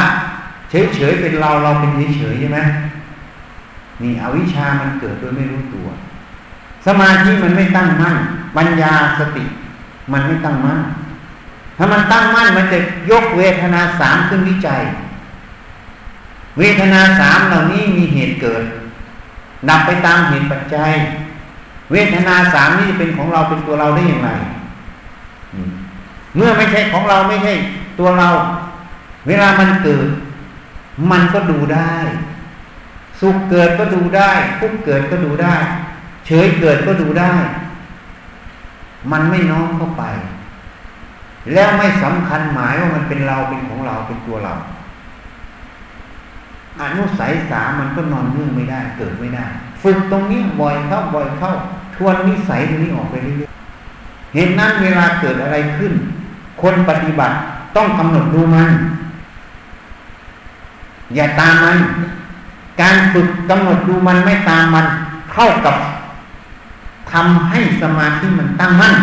[0.70, 2.58] เฉยๆเป็นเราเราเป็นเฉยๆใช่ไหม
[4.02, 5.88] นี่อวิชามันเกิดโดยไม่รู้ตัว
[6.86, 8.16] สมาธิมันไม่ตั้งมั่น
[8.56, 9.44] ปัญญาสติ
[10.12, 10.80] มันไม่ตั้งมั่น
[11.76, 12.78] ถ้ามันตั้งมั่นมันจะ
[13.10, 14.80] ยกเวทนาสามขึ้นวิจัย
[16.58, 18.62] เวทนาสามเหล่านี้มีเหตุเกิด
[19.68, 20.92] ดับไปตามเหตุปัจจัย
[21.92, 24.30] เวทนาสามนี้เป็นของเราเป็นตัวเราได้อย่างไร
[26.36, 27.52] เมื่อไม่ใช่ของเราไม่ใช่
[27.98, 28.28] ตัวเรา
[29.26, 30.06] เวลามันเกิด
[31.10, 31.94] มันก็ดูได้
[33.20, 35.54] สุขเกิดก็ดูได้ทุกเกิดก็ดูได้
[36.26, 37.32] เฉยเกิดก็ดูได้
[39.12, 40.04] มันไม่น้อมเข้าไป
[41.52, 44.54] แล้วไม่สำคัญหมายว่ามันเป็นเราเป็นของเราเป็นตัวเรา
[46.80, 49.44] อนุสัยสามันก็นอนเนื่องไม่ได้ เกิดไม่ได้
[49.82, 51.50] ฝึกตรงนี้บ่อยเข้าบ่อยเข้า
[51.94, 55.92] ทวนนิสัยตรงนี้ออกไปเรื่อยๆเห็นนั้นเวลาเกิดอะไรขึ้น
[56.62, 57.34] คนปฏิบัติ
[57.76, 58.70] ต้องกำหนดดูมัน
[61.14, 61.78] อย่าตามมัน
[62.80, 64.86] การฝึกกำหนดดูมันไม่ตามมัน
[65.32, 65.76] เข้ากับ
[67.12, 68.94] ทำให้สมาธิมันตั้งมั่น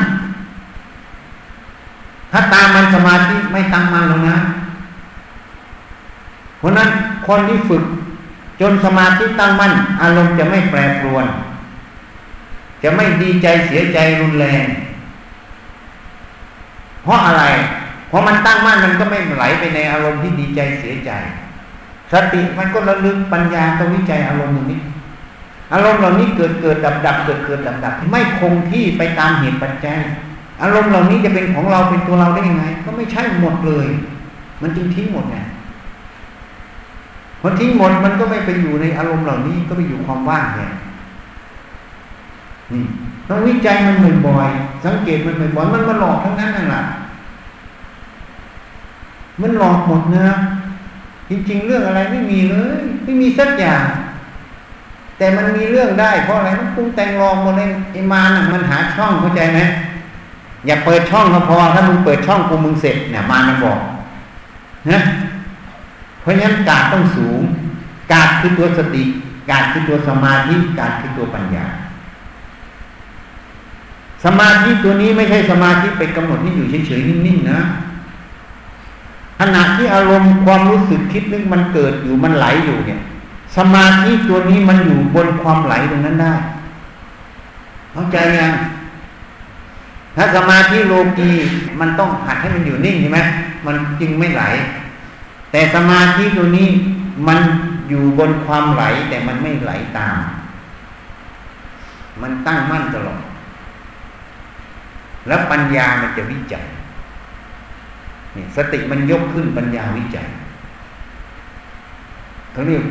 [2.31, 4.37] ถ้าตามมันสมาธิไม่ตั้งมั่นแล้วนะ
[6.57, 6.89] เพราะนั้น
[7.27, 7.83] คนที่ฝึก
[8.61, 11.25] จนสมาธิตั้งมั่น อารมณ์จะไม่แปรปรวน
[12.83, 14.65] จะไม่ดีใจเสียใจรุนแรง
[17.03, 17.43] เพราะอะไร
[18.09, 21.11] เพราะมันตั้งมั่นมันก็ไม่ไหลไปในอารมณ์ที่ดีใจเสียใจ
[22.13, 24.81] สติมันก็ระลึกปัญญาก็วิจัยอารมณ์อย่างนี้
[25.73, 29.99] อารมณ์เหล่านี้เกิดเกิดดับดับเกิดเกิดดับดับไม่คงที่ไปตามเหตุปัจจัย
[30.61, 33.87] อารมณ์เหล่านี้จะเป็นของเราเป็นตัวเราได้ยังไง ก็ไม่ใช่หมดเลย
[34.61, 35.37] มันจึงทิ้งหมดไง
[37.41, 40.61] พอทิ้งหมดมันก็ไม่ไปอยู่ในอารมณ์เหล่านี้ก็ไปอยู่ความว่างไง
[42.71, 42.83] นี่
[43.29, 43.95] ต้องวิจัยมัน
[44.27, 46.83] บ่อยๆสังเกตมันบ่อยๆมันมาหลอกทั้งนั้นนั่นแหละ
[49.41, 50.27] มันหลอกหมดนะ
[51.29, 53.83] จริง ๆ เรื่องอะไรไม่มีเลย ไม่มีสักอย่าง
[55.17, 59.59] แต่มันมีเรื่องได้เพราะอะไรมันปรุงแต่งลองหมดเลยไอ้มาน่ะมันหาช่องเข้าใจไหม
[60.65, 63.79] อย่าเปิดช่องก็พอถ้ามึงเปิดช่องกูมึงเสร็จเนี่ยมามันบอก
[64.91, 64.99] นะ
[66.21, 67.39] เพราะฉะนั้นกาดต้องสูง
[68.11, 69.03] กาดคือตัวสติ
[69.49, 71.65] กาดคือตัวสมาธิกาดคือตัวปัญญา
[74.25, 77.59] สมาธิตัวนี้ไม่ใช่สมาธิไปกำหนดที่อยู่เฉยๆนิ่งๆนะ
[79.39, 83.01] ขณะที่อารมณ์ความรู้สึกคิดนึกมันเกิดอยู่มันไหลอยู่เนี่ย
[83.57, 86.33] สมาธิตัวนี้มันอยู่บนความไหลตรงนั้นได้
[87.91, 88.53] เข้าใจยัง
[90.15, 91.29] ถ้าสมาธิโลกี
[91.79, 93.19] มันต้องหัดให้มันอยู่นิ่งใช่ไหม
[93.65, 94.43] มันจึงไม่ไหล
[95.51, 96.67] แต่สมาธิตัวนี้
[97.27, 97.39] มัน
[97.89, 100.17] อยู่บนความไหลแต่มันไม่ไหลตาม
[102.21, 103.21] มันตั้งมั่นตลอด
[105.27, 106.65] แล้วปัญญามันจะวิจัย
[108.55, 110.27] สติมันยกขึ้นปัญญาวิจัย
[112.51, 112.83] เขาเรียก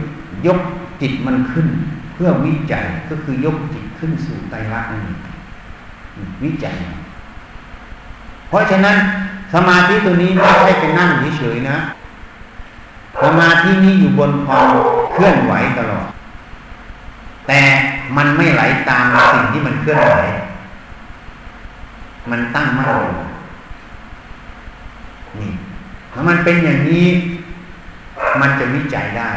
[0.46, 0.60] ยก
[1.00, 1.66] จิตมันขึ้น
[2.14, 5.18] เพื่อวิจัยก็คือยกจิตขึ้นสู่ไตรลักษณ์นั่นเอง
[6.44, 6.74] วิจัย
[8.48, 8.96] เพราะฉะนั้น
[9.54, 11.76] สมาธิตัวนี้ไม่ใช่เป็นนั่งเฉยๆนะ
[13.22, 14.66] สมาธินี้อยู่บนความ
[15.12, 16.06] เคลื่อนไหวตลอด
[17.48, 17.60] แต่
[18.16, 20.14] มันไม่ไหลตามสิ่งที่มันเคลื่อนไหว
[22.30, 23.33] มันตั้งมั่นอยู่
[25.40, 25.52] นี่
[26.12, 27.06] ถ้ามันเป็นอย่างนี้
[28.40, 29.30] มันจะวิจัยได้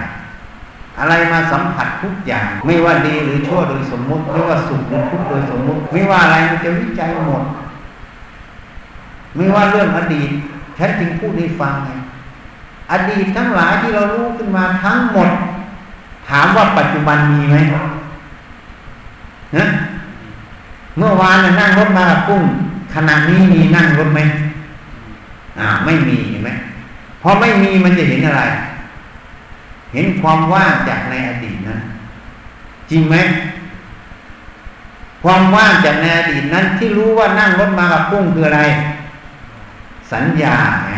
[0.99, 7.43] อะไรมาสัมผัสทุกอย่าง ไม่ว่าดีหรือชั่วโดยสมมุติ ไม่ว่าสุขหรือทุกข์โดยสมมุติ ไม่ว่าอะไรมันจะวิจัยหมด
[9.36, 10.29] ไม่ว่าเรื่องอดีต
[10.77, 11.89] ฉันจึงพูดให้ฟังไง
[12.91, 15.29] อดีตทั้งหลายที่เรารู้ขึ้นมาทั้งหมด
[16.29, 17.55] ถามว่าปัจจุบันมีไหม
[19.57, 19.65] นะ
[20.97, 22.43] เมื่อวานนั่งรถมากุ้ง
[22.95, 24.19] ขณะนี้มีนั่งรถไหม
[25.59, 26.51] อ่า ไม่มีเห็นไหม
[27.21, 28.43] พอไม่มีมันจะเห็นอะไร
[29.93, 31.79] เห็นความว่างจากในอดีตนั้น
[32.89, 33.15] จริงไหม
[35.23, 38.61] ความว่างจากในอดีตนั้น ที่รู้ว่านั่งรถมากับกุ้งคืออะไร
[40.13, 40.55] สัญญา
[40.87, 40.93] ไง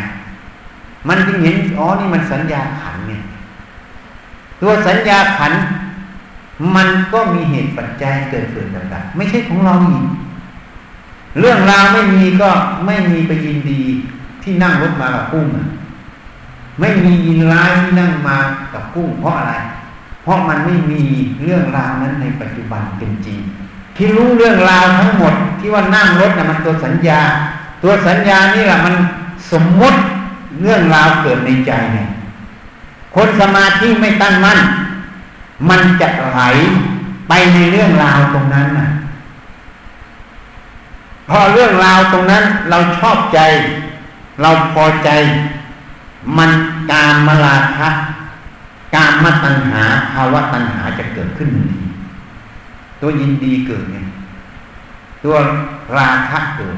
[1.08, 3.22] มันจึงเห็นอ๋อนี่มันสัญญาขันเนี่ย
[4.62, 5.54] ตัวสัญญาขัน
[6.76, 10.06] มันก็มีเหตุปัจจัยเกิดเกิดต่างๆไม่ใช่ของเราอีก
[11.40, 12.50] เรื่องราวไม่มีก็
[12.86, 13.82] ไม่มีไปยินดี
[14.44, 15.46] ที่นั่งรถมากับกุ้ง
[16.80, 18.38] ไม่มียินร้ายที่นั่งมา
[18.74, 19.54] กับกุ้งเพราะอะไร
[20.24, 21.02] เพราะมันไม่มี
[21.44, 23.40] เรื่องราวนั้นในปัจจุบันเป็นจริง
[23.96, 27.22] ที่รู้เรื่องราวทั้งหมดที่ว่านั่งรถนะ่ะมันตัวสัญญา
[27.84, 28.96] ตัวสัญญานี่แหละมัน
[29.52, 30.00] สมมติ
[30.62, 32.10] เรื่องราวเกิดในใจเนี่ย
[33.16, 34.60] คนสมาธิไม่ตั้งมั่น
[35.70, 36.40] มันจะไหล
[37.30, 38.88] ไปในเรื่องราวตรงนั้นนะ
[41.30, 43.40] พอเรื่องราวตรงนั้นเราชอบใจ
[44.42, 45.10] เราพอใจ
[46.38, 46.52] มัน
[46.92, 47.90] การมลาคะ
[48.96, 51.84] การมาตัญหาภาวะตัญหาจะเกิดขึ้นทันที
[53.02, 53.98] ตัวยินดีเกิดไง
[55.24, 55.36] ตัว
[55.98, 56.78] ราคะเกิด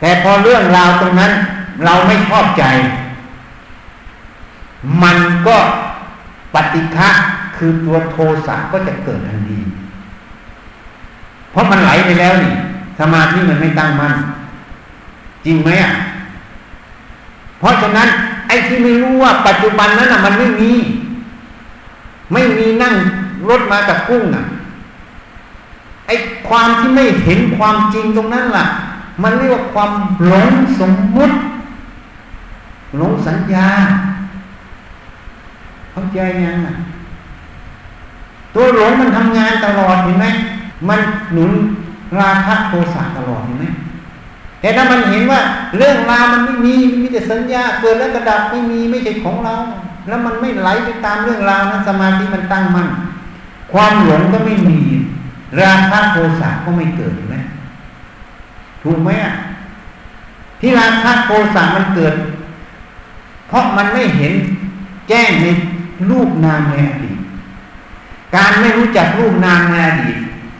[0.00, 1.32] แต่พอเรื่องราวตรงนั้น
[1.84, 2.64] เราไม่ชอบใจ
[5.02, 5.56] มันก็
[6.54, 7.08] ปฏิฆะ
[7.56, 9.60] คือตัวโทสะก็จะเกิดทันที
[11.50, 12.52] เพราะมันไหลไปแล้วนี่
[12.98, 14.14] สมาธิมันไม่ตั้งมั่น
[15.44, 15.92] จริงไหมอะ
[17.58, 18.08] เพราะฉะนั้น
[18.48, 20.72] ไอ้ที่ไม่รู้ว่าปัจจุบันนั้นอะ มันไม่มี
[22.32, 22.94] ไม่มีนั่ง
[23.48, 24.44] รถมากับกุ้งอะ
[26.06, 26.14] ไอ้
[26.48, 28.64] ความที่ไม่เห็นความจริงตรงนั้นล่ะ
[29.22, 29.90] มันเรียกว่าความ
[30.26, 30.48] หลง
[30.80, 31.34] สมมุติ
[32.96, 33.68] หลงสัญญา
[35.92, 36.74] เข้าใจยังอะ
[38.54, 40.26] ตัวหลงมันทำงานตลอดเห็นไหม
[40.88, 41.00] มัน
[41.32, 41.50] หนุน
[42.20, 43.66] ราคะโทสะตลอดเห็นไหม
[44.64, 45.40] แต่ถ้ามันเห็นว่า
[45.76, 49.54] เรื่องราวมันไม่มีมีแต่สัญญาเกิดแล้วกระดับไม่มีไม่ใช่ของเรา
[50.08, 52.88] แล้วมันไม่ไหลไปตามเรื่องราวนั้นสมาธิมันตั้งมั่น
[53.72, 54.78] ความหลงก็ไม่มี
[55.60, 57.36] ราคะโทสะก็ไม่เกิดนไหม
[58.82, 59.34] ถูกไหมอะ
[60.60, 62.14] ที่ราคะโทสะมันเกิด
[63.48, 64.32] เพราะมันไม่เห็น
[65.08, 65.46] แจ้งใน
[66.10, 67.18] รูปนามในอดีต
[68.36, 70.18] การไม่รู้จักรูปนามในอดีต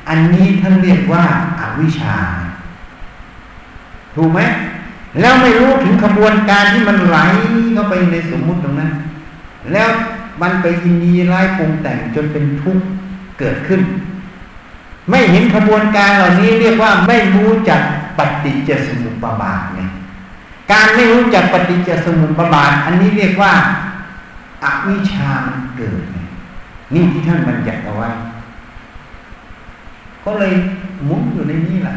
[0.08, 1.24] อันนี้ท่านเรียกว่า
[1.60, 2.16] อาวิชชา
[4.16, 4.40] ถูกไหม
[5.20, 7.18] แล้วไม่รู้ถึงขบวนการที่มันไหล
[7.74, 8.90] เข้าไปในสมมุติตรงนั้น
[9.72, 9.88] แล้ว
[10.42, 12.84] มันไปยินดีร้ายปรุงแต่งจนเป็นทุกข์
[13.38, 13.80] เกิดขึ้น
[15.10, 17.80] ไม่เห็นขบวนการเหล่านี้เรียกว่าไม่รู้จัก
[18.18, 19.82] ปฏิจจสมุปบาทไง
[20.72, 23.52] การไม่รู้จักปฏิจจสมุปบาท อันนี้เรียกว่า
[24.64, 26.02] อาวิชามันเกิด
[26.94, 28.08] นี่ที่ท่านบัญญัติเอาไว้
[30.24, 30.52] ก็เลย
[31.04, 31.94] หมุนอยู่ในนี้แหละ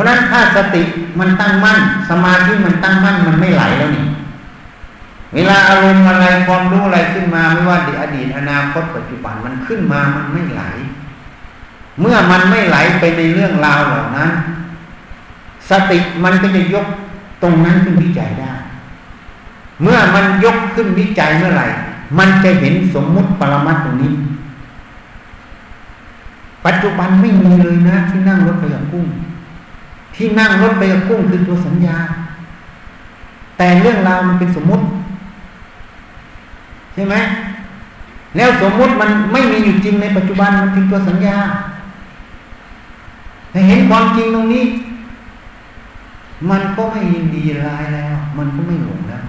[0.00, 0.82] ราะราะนั้นถ้าสติ
[1.20, 1.78] มันตั้งมั่น
[2.10, 4.06] สมาธิมันตั้งมั่นมันไม่ไหลแล้วนี่
[5.34, 10.62] เวลาอารมณ์อะไรความรู้อะไรขึ้นมาไม่ว่าอดีตอนาคตปัจจุบันมันขึ้นมามันไม่ไหล
[12.00, 14.30] เมื่อมันไม่ไหลไปในเรื่องราวเหล่านั้น
[15.70, 16.86] สติมันก็จะยก
[17.42, 18.52] ตรงนั้นขึ้นวิจัยได้
[19.82, 21.66] เมื่อมันยกขึ้นวิจัยเมื่อไหร่
[22.18, 24.14] มันจะเห็นสมมุติปรมัตตรงนี้
[26.66, 29.06] ปัจจุบันไม่มีเลยนะที่นั่งรถไปกับกุ้ง
[30.14, 31.96] ที่นั่งรถไปกับกุ้งคือตัวสัญญา
[33.56, 34.84] แต่เรื่องราวมันเป็นสมมุติ
[36.94, 37.14] ใช่ไหม
[38.36, 41.36] แล้วสมมุติมันไม่มีอยู่จริงในปัจจุบันมันเป็นตัวสัญญา
[43.50, 44.64] แต่เห็นความจริงตรงนี้
[46.50, 49.24] มันก็ไม่ยินดีร้ายแล้ว มันก็ไม่หลงแล้ว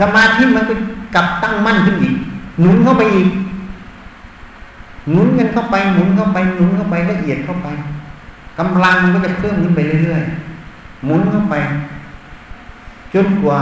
[0.00, 0.74] สมาธิมันก็
[1.14, 2.14] กลับตั้งมั่นขึ้นอีก
[2.60, 3.28] หนุนเข้าไปอีก
[5.10, 7.68] หนุนกันเข้าไปหนุนเข้าไปหนุนเข้าไปละเอียดเข้าไป
[8.58, 11.54] กำลังก็จะเพิ่มขึ้นไปเรื่อยๆ หมุนเข้าไป
[13.14, 13.58] จนกว่า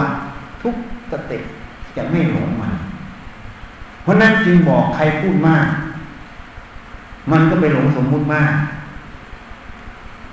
[0.62, 0.74] ทุก
[1.10, 1.42] สเต็ป
[1.96, 2.72] จะไม่หลงมัน
[4.02, 5.66] เพราะนั้นจึงบอกใครพูดมาก
[7.32, 8.52] มันก็ไปหลงสมมุติมาก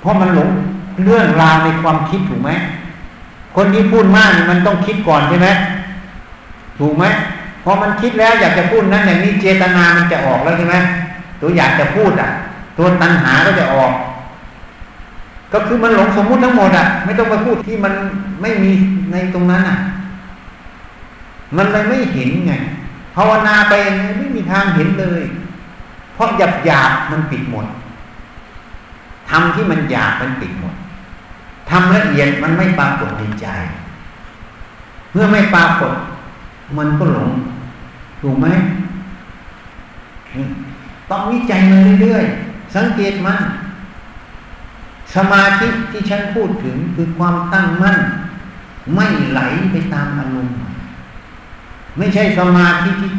[0.02, 0.50] เพราะมันหลง
[1.06, 2.52] เรื่องราวในความคิดถูกไหม
[3.56, 5.50] คนที่พูดมากมันต้องคิดก่อนใช่ไหม
[6.80, 7.06] ถูกไหม
[7.64, 10.76] พอมันคิดแล้วอยากจะพูดนั้นอย่างนี้เจตนามันจะออกแล้วใช่ไหม
[11.42, 12.30] ตัวอยากจะพูดอะ
[12.78, 13.92] ตัวตัณหาก็จะออก
[15.54, 17.94] ก็คือมันหลงสมมุติทั้งหมดอะ ไม่ต้องไปพูดที่มัน
[18.42, 18.72] ไม่มี
[19.12, 19.78] ในตรงนั้นอะ
[21.58, 22.54] มันเลยไม่เห็นไง
[23.16, 23.74] ภาวนาไป
[24.18, 25.24] ไม่มีทางเห็นเลย
[26.14, 27.66] เพราะหยาบหยาบมันปิดหมด
[29.30, 30.74] ทำที่มันหยาบมันปิดหมด
[31.70, 33.48] ทำละเอียดมันไม่ปรากฏในใจ
[35.12, 35.94] เมื่อไม่ปรากฏ
[36.78, 37.32] มันก็หลง
[38.22, 38.48] ถูกไหม
[41.10, 43.38] ต้องวิจัยมันเรื่อยๆสังเกตมัน
[45.16, 47.98] สมาธิที่ฉันพูดถึงคือความตั้งมั่น
[48.96, 49.42] ไม่ไหล
[49.72, 50.56] ไปตามอารมณ์
[51.98, 53.12] ไม่ใช่สมาธิที่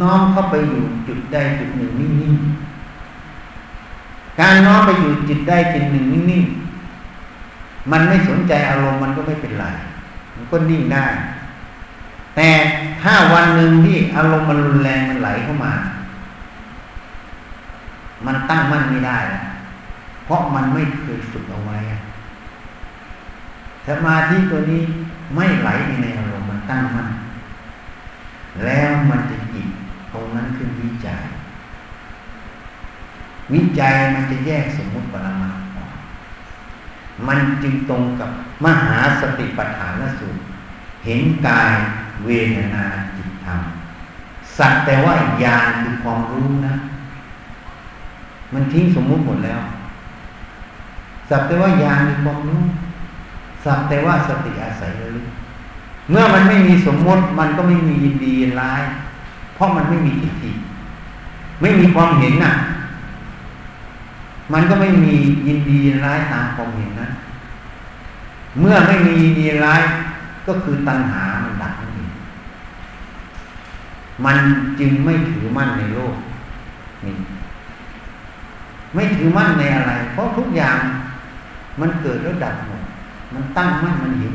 [0.00, 9.66] น้อมเข้าไปอยู่จุดใดจุดหนึ่งนิ่งๆการน้อมไปอยู่จุดใดจุดหนึ่งนิ่งๆมันไม่สนใจอารมณ์มันก็ไม่เป็นไร
[10.34, 11.06] มันก็นิ่งได้
[12.36, 12.48] แต่
[13.02, 15.72] ถ้าวันหนึ่งที่อารมณ์มันรุนแรงมันไหลเข้ามา
[18.26, 19.42] มันตั้งมั่นไม่ได้แล้ว
[20.28, 21.78] เพราะมันไม่เคยฝึกเอาไว้
[23.86, 24.82] สมาธิตัวนี้
[25.34, 25.68] ไม่ไหล
[26.02, 27.08] ในอารมณ์มันตั้งมั่น
[28.64, 29.68] แล้วมันจะหยิบ
[30.12, 31.22] ตรงนั้นขึ้นวิจัย
[33.52, 35.92] วิจัยมันจะแยกสมมุติปรมาออก
[37.26, 38.30] มันจึงตรงกับ
[38.64, 40.40] มหาสติปัฏฐานสูตร
[41.04, 41.74] เห็นกาย
[42.24, 42.84] เวทนา
[43.16, 43.60] จิตธรรม
[44.58, 45.14] สักแต่ว่า
[45.44, 46.74] ญาณคือความรู้นะ
[48.52, 49.60] มันทิ้งสมมุติหมดแล้ว
[51.30, 52.62] สักแต่ว่าญาณมีความรู้
[53.64, 55.26] สักแต่ว่าสติอาศัยระลึก
[56.10, 58.82] เมื่อมันไม่มีสมมติมันก็ไม่มียินดียินร้าย
[59.54, 60.52] เพราะมันไม่มีทิฏฐิ
[61.60, 62.54] ไม่มีความเห็นน่ะ
[64.52, 65.14] มันก็ไม่มี
[65.46, 67.12] ยินดียินร้ายตามความเห็นนั้น
[68.60, 69.80] เมื่อไม่มียินดียินร้าย
[70.46, 72.10] ก็คือตัณหามันดับนั่นเอง
[74.24, 74.36] มัน
[74.80, 76.14] จึงไม่ถือมั่นในโลก
[77.04, 77.14] นี่
[78.94, 80.78] ไม่ถือมั่นในอะไร เพราะทุกอย่าง
[81.80, 82.82] มันเกิดแล้วดับหมด
[83.34, 84.34] มันตั้งมั่นมันเห็น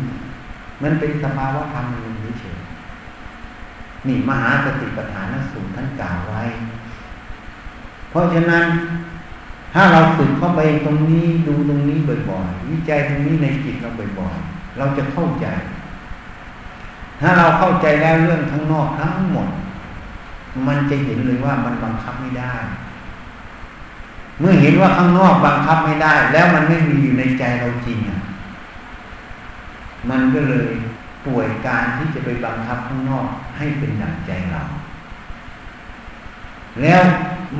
[0.83, 2.57] มันเป็นสภาวะธรรมมันเฉย
[4.07, 6.43] นี่มหาสติปัฏฐานสูตรท่านกล่าวไว้
[8.09, 8.65] เพราะฉะนั้น
[9.73, 11.97] ถ้าเราฝึกเข้าไปตรงนี้ดูตรงนี้
[12.29, 13.89] บ่อยๆวิจัยตรงนี้ในจิตเรา
[14.19, 15.47] บ่อยๆเราจะเข้าใจ
[17.21, 19.47] ถ้าเราเข้าใจแล้วเรื่องข้างนอกทั้งหมด
[20.67, 22.53] มันจะเห็นเลยว่ามันบังคับไม่ได้
[24.43, 28.21] เมื่อเห็นว่าข้างนอกบังคับไม่ได้ แล้วมันไม่มีอยู่ในใจเราจริงอะ
[30.09, 30.69] มันก็เลย
[31.25, 33.27] ป่วยการที่จะไปบังคับข้างนอก
[33.57, 34.61] ให้เป็นดั่งใจเรา
[36.81, 37.01] แล้ว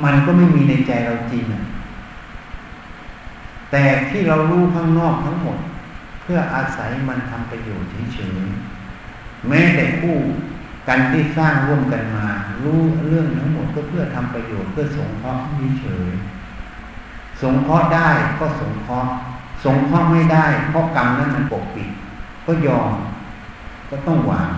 [0.03, 1.63] มันก็ไม่มีในใจเราจริงอะ
[3.71, 5.57] แต่ที่เรารู้ข้างนอกทั้งหมด
[6.21, 10.17] เพื่ออาศัยมันทำประโยชน์เฉยๆแม้แต่คู่
[10.88, 12.27] กันที่สร้างร่วมกันมา
[12.63, 15.43] รู้เรื่องทั้งหมดก็เพื่อทำประโยชน์เพื่อสงเคราะห์
[15.81, 16.09] เฉย
[17.41, 18.09] สงเคราะห์ได้
[18.39, 19.11] ก็สงเคราะห์
[19.63, 21.89] สงเคราะห์ไม่ได้ เพราะกรรมนั้นมันปกปิด
[22.45, 22.91] ก็ยอม
[23.89, 24.51] ก็ต้องวาง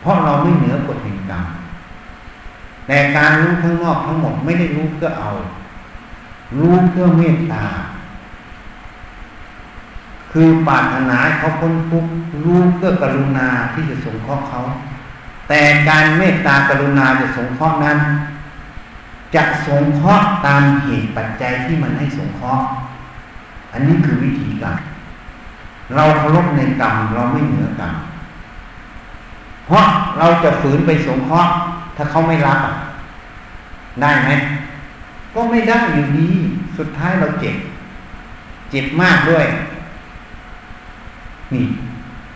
[0.00, 1.44] เพราะเราไม่เหนือกฎแห่งกรรม
[2.86, 5.30] แต่การรู้ข้างนอกทั้งหมดไม่ได้รู้เพื่อเอา
[6.58, 7.64] รู้เพื่อเมตตา
[10.32, 12.10] คือปรารถนาเขาพ้นทุกข์
[12.44, 14.60] รู้เพื่อกรุณาที่จะสงเคราะห์เขา
[15.48, 17.98] แต่การเมตตากรุณาจะสงเคราะห์นั้น
[19.34, 22.64] จะสงเคราะห์ตามเหตุปัจจัยที่มันให้สงเคราะห์
[23.72, 24.76] อันนี้คือวิธีกรรม
[25.94, 27.92] เราเคารพในกรรมเราไม่เหนือกรรม
[29.66, 29.84] เพราะ
[30.18, 31.52] เราจะฝืนไปสงเคราะห์
[31.96, 32.58] ถ้าเขาไม่รับ
[34.02, 34.30] ได้ไหม
[35.34, 36.28] ก็ไม่ได้อยู่ดี
[36.78, 37.56] สุดท้ายเราเจ็บ
[38.70, 39.46] เจ็บมากด้วย
[41.52, 41.64] นี่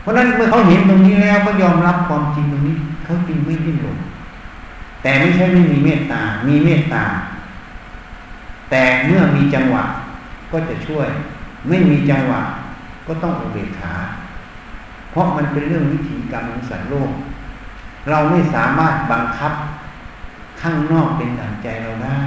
[0.01, 3.99] เพราะนั้นเมื่อเขาเห็นตรงนี้แล้วก็ยอมรับความจริงตรงนี้ เขาจริงไม่ดิ้นรน
[5.03, 7.05] แต่ไม่ใช่ไม่มีเมตตา มีเมตตา
[8.71, 9.85] แต่เมื่อมีจังหวะ
[10.53, 11.09] ก็จะช่วย
[11.69, 12.41] ไม่มีจังหวะ
[13.07, 13.95] ก็ต้องอุเบกขา
[15.11, 17.11] เพราะมันเป็นเรื่องวิถีกรรมของสัตว์โลก
[18.11, 19.53] เราไม่สามารถบังคับ
[20.61, 22.19] ข้างนอกเป็นดั่งใจเราได้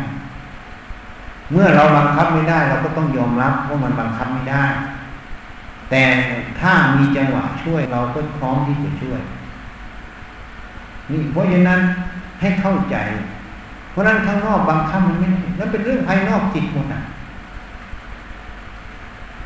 [1.52, 4.66] เมื่อเราบังคับไม่ได้ เราก็ต้องยอมรับว่ามันบังคับไม่ได้
[5.90, 6.04] แต่
[6.60, 9.20] ถ้ามีจังหวะช่วยเราก็พร้อมที่จะช่วย
[11.12, 11.80] นี่เพราะฉะนั้น
[12.42, 12.96] ให้เข้าใจ
[13.92, 17.02] เพราะนั้นข้างนอกบังคับมันไม่ได้แล้วเป็นเรื่องภายนอกจิตหมดอะ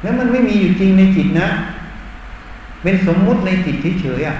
[0.02, 1.48] แล้วมันไม่มีอยู่จริงในจิตนะ
[2.84, 4.38] เป็นสมมุติในจิตเฉยๆอะ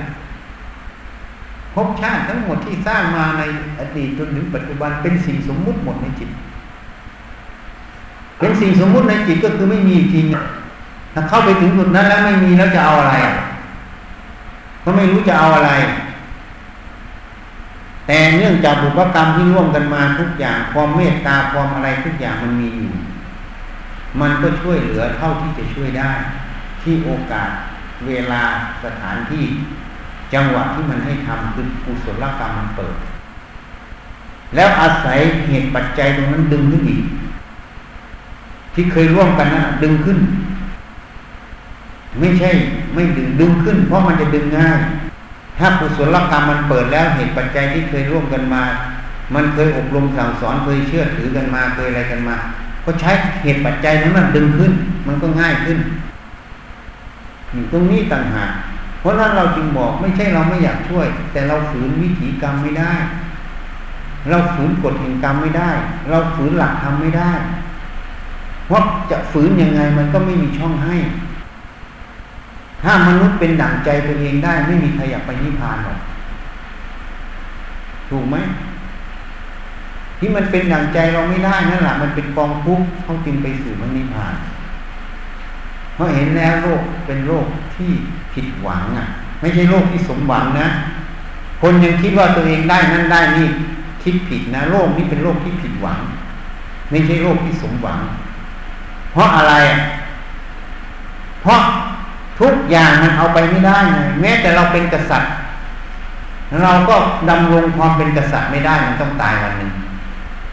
[1.74, 3.44] ภพชาติทั้งหมดที่สร้างมาใน
[3.80, 6.30] อดีตจนถึงปัจจุบันเป็นสิ่งสมมุติหมดในจิต
[8.40, 10.26] เป็นสิ่งสมมุติในจิตก็คือไม่มีจริง
[11.14, 13.16] ถ้าเข้าไปถึงจุดนั้นแล้วไม่มีแล้วจะเอาอะไร
[14.84, 15.72] ก็ไม่รู้จะเอาอะไร
[18.12, 22.92] แต่เนื่องจากบุพกรรมที่ร่วมกันมาทุกอย่างความเมตตาความอะไรทุกอย่างมันมีอยู่
[24.22, 26.12] มันก็ช่วยเหลือเท่าที่จะช่วยได้
[26.82, 27.50] ที่โอกาส
[28.08, 28.42] เวลา
[28.84, 29.44] สถานที่
[30.34, 32.96] จังหวะที่มันให้ทำคือกุศลกรรมมันเปิด
[34.56, 37.04] แล้วอาศัยเหตุปัจจัยตรงนั้นดึงขึ้นอีก
[38.74, 40.18] ที่เคยร่วมกันนะดึงขึ้น
[42.20, 42.50] ไม่ใช่
[42.94, 44.80] ไม่ดึงดึงขึ้น เพราะมันจะดึงง่าย
[45.60, 48.64] ถ้ากุศลกรรมมันเปิดแล้วเหตุปัจจัยที่เคยร่วมกันมา
[49.36, 52.36] มันเคยอบรมสั่งสอนเคยเชื่อถือกันมาเคยอะไรกันมา
[52.86, 53.12] ก็ใช้
[53.44, 54.72] เหตุปัจจัยนั้นดึงขึ้น
[55.08, 55.78] มันก็ง่ายขึ้น
[57.72, 58.52] ตรงนี้ต่างหาก
[59.00, 62.94] เพราะนั้นเราจึงบอกไม่ใช่เราไม่อยากช่วย แต่เราฝืนวิถีกรรมไม่ได้
[64.30, 65.70] เราฝืนกฎแห่งกรรมไม่ได้
[66.10, 67.32] เราฝืนหลักธรรมไม่ได้
[68.68, 70.98] เพราะจะฝืนยังไงมันก็ไม่มีช่องให้
[72.84, 76.00] ถ้ามนุษย์เป็นดั่งใจตัวเองได้ ไม่มีใครอยากไปนิพพานหรอก
[78.10, 78.38] ถูกไหม
[80.20, 84.34] ที่มันเป็นดั่งใจเราไม่ได้นั่นแหละมันเป็นกองทุกข์เขาจึงไปสู่มนิพพาน
[85.94, 87.92] เพราะเห็นแล้วโลกเป็นโลกที่
[88.34, 89.08] ผิดหวังอะ
[89.42, 90.68] ไม่ใช่โลกที่สมหวังนะ
[91.62, 93.48] คนยังคิดว่าตัวเองได้นั่นได้นี่
[94.04, 96.00] คิดผิดนะ โลกนี้เป็นโลกที่ผิดหวัง
[96.90, 98.00] ไม่ใช่โลกที่สมหวัง
[99.12, 99.54] เพราะอะไร
[101.42, 101.62] เพราะ
[102.40, 105.32] ทุกอย่างมันเอาไปไม่ได้ไงแม้แต่เราเป็นกษัตริย์
[106.62, 106.96] เราก็
[107.30, 109.72] ดำรงความเป็นกษัตริย์ไม่ได้มันต้องตายวันหนึ่ง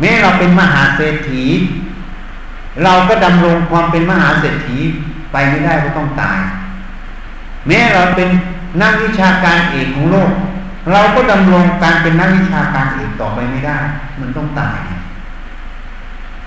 [0.00, 1.44] แม้เราเป็นมหาเศรษฐี
[2.84, 4.78] เราก็ดำรงความเป็นมหาเศรษฐี
[5.32, 6.38] ไปไม่ได้ก็ต้องตาย
[7.66, 8.28] แม้เราเป็น
[8.82, 10.30] นักวิชาการเอกของโลก
[10.92, 13.78] เราก็ดำรงการเป็นนักวิชาการเอกต่อไปไม่ได้
[14.20, 14.78] มันต้องตาย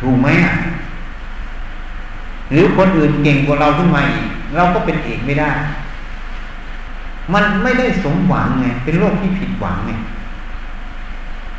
[0.02, 0.56] ถูกไหมอะ
[2.52, 5.52] หรือคนอื่นเก่งกว่าเราขึ้นมาอีก เราก็เป็นเอกไม่ได้
[7.34, 9.92] มันไม่ได้สมหวังไง เป็นโลกที่ผิดหวังไง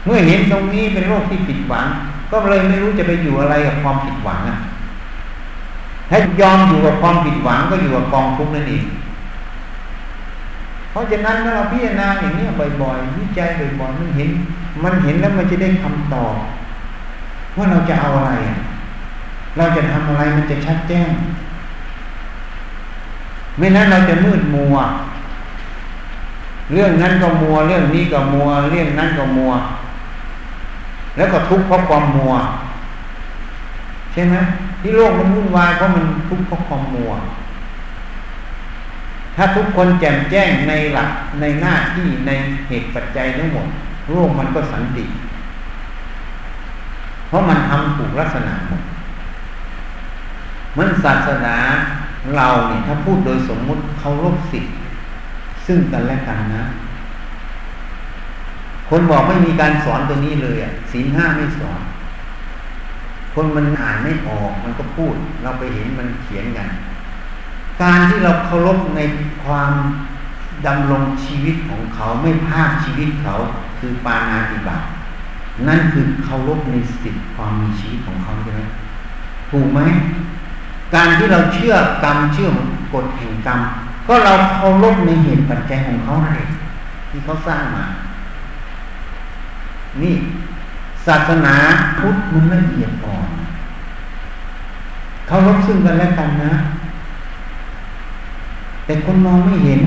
[0.04, 1.86] เมื่อเห็นตรงนี้เป็นโลกที่ผิดหวัง
[2.30, 4.58] ก็เลยไม่รู้จะไปอยู่อะไรกับความผิดหวังอะ
[6.10, 8.84] ถ้ายอมอยู่กับความผิดหวังก็อยู่กับกองทุกข์นั่นเอง
[10.90, 12.44] เพราะฉะนั้นเมื่อเราพิจารณาอย่างนี้
[12.82, 13.48] บ่อยๆวิจัย
[13.80, 14.30] บ่อยๆมันเห็น
[14.84, 16.34] มันเห็นแล้วมันจะได้คำตอบ
[17.56, 18.32] ว่าเราจะเอาอะไร
[19.56, 21.10] เราจะทำอะไรมันจะชัดแจ้ง
[23.60, 24.76] ไม่นั้นเราจะมืดมัว
[26.72, 29.52] เรื่องนั้นก็มัว เรื่องนี้ก็มัว เรื่องนั้นก็มัว
[31.16, 32.32] แล้วก็ทุกข์เพราะความมัว
[34.12, 34.34] ใช่ไหม
[34.80, 37.12] ที่โลกมันวุ่นวายเพราะมันทุกข์เพราะความมัว
[39.36, 42.30] ถ้าทุกคนแจ่มแจ้งในหลักในหน้าที่ใน
[42.68, 43.66] เหตุปัจจัยทั้งหมด
[44.12, 45.04] โลกมันก็สันติ
[47.28, 48.82] เพราะมันทำถูกลักษณะหมด
[50.78, 51.56] มันศาสนา
[52.36, 54.74] เราเนี่ยถ้าพูดโดยสมมุติเคารพสิทธิ์
[55.66, 56.64] ซึ่งกันและกันนะ
[58.88, 61.80] คนบอกไม่มีการสอนตัวนี้เลยอะศีลห้าไม่สอน
[63.34, 66.68] คนมันอ่านไม่ออกมันก็พูด เราไปเห็นมันเขียนกัน
[67.82, 69.00] การที่เราเคารพใน
[69.44, 69.72] ความ
[70.66, 73.34] ดำรงชีวิตของเขาไม่ภาคชีวิตเขา
[73.78, 74.84] คือปานาติบาต
[75.68, 78.62] นั่นคือเคารพในสิทธิความมีชีวิตของเขาใช่ไหม
[79.50, 79.80] ถูกไหม
[80.94, 81.74] การที่เราเชื่อ
[82.04, 82.48] กรรมเชื่อ
[82.94, 83.60] กฎแห่งกรรม
[84.06, 86.36] ก็เราเคารพในเหตุปัจจัยของเขาให้
[87.10, 87.84] ที่เขาสร้างมา
[90.02, 90.14] นี่
[91.06, 91.54] ศาสนา
[91.98, 93.28] พุทธมันละเอียดอ่อน
[95.26, 96.52] เคารพซึ่งกันและกันนะ
[98.84, 99.80] แต่คนมองไม่เห็น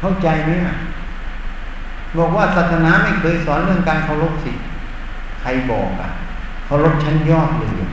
[0.00, 0.50] เข้าใจไหม
[2.18, 4.52] บอกว่าศาสนาไม่เคยสอนเรื่องการเคารพสิ
[5.40, 6.08] ใครบอกอะ
[6.66, 7.88] เคารพชั้นยอดเลย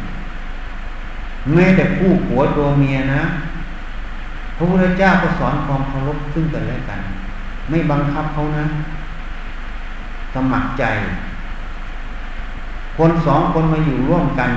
[1.54, 3.24] แม้แต่ผู้ผัวตัวเมียนะ
[4.58, 7.00] พระพุทธเจ้าก็สอนความเคารพซึ่งกันและกัน
[7.70, 8.66] ไม่บังคับเขานะ
[10.36, 10.84] สมัครใจ
[12.98, 14.52] คนสองคนมาอยู่ร่วมกัน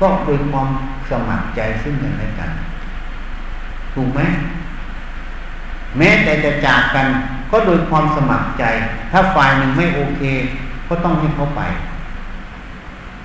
[0.00, 0.68] ก็โดยความ
[1.10, 2.50] สมัครใจซึ่งกันและกัน
[3.94, 4.20] ถูกไหม
[5.98, 7.06] แม้แต่จะจากกัน
[7.50, 8.64] ก็โดยความสมัครใจ
[9.12, 10.22] ถ้าฝ่ายหนึ่งไม่โอเค
[10.88, 11.60] ก็ต้องให้เขาไป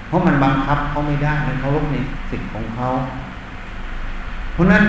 [0.07, 1.95] เพราะมันบังคับเขาไม่ได้เขาลบใน
[2.29, 2.87] สิทธิ์ของเขา
[4.53, 4.83] เพราะนั้น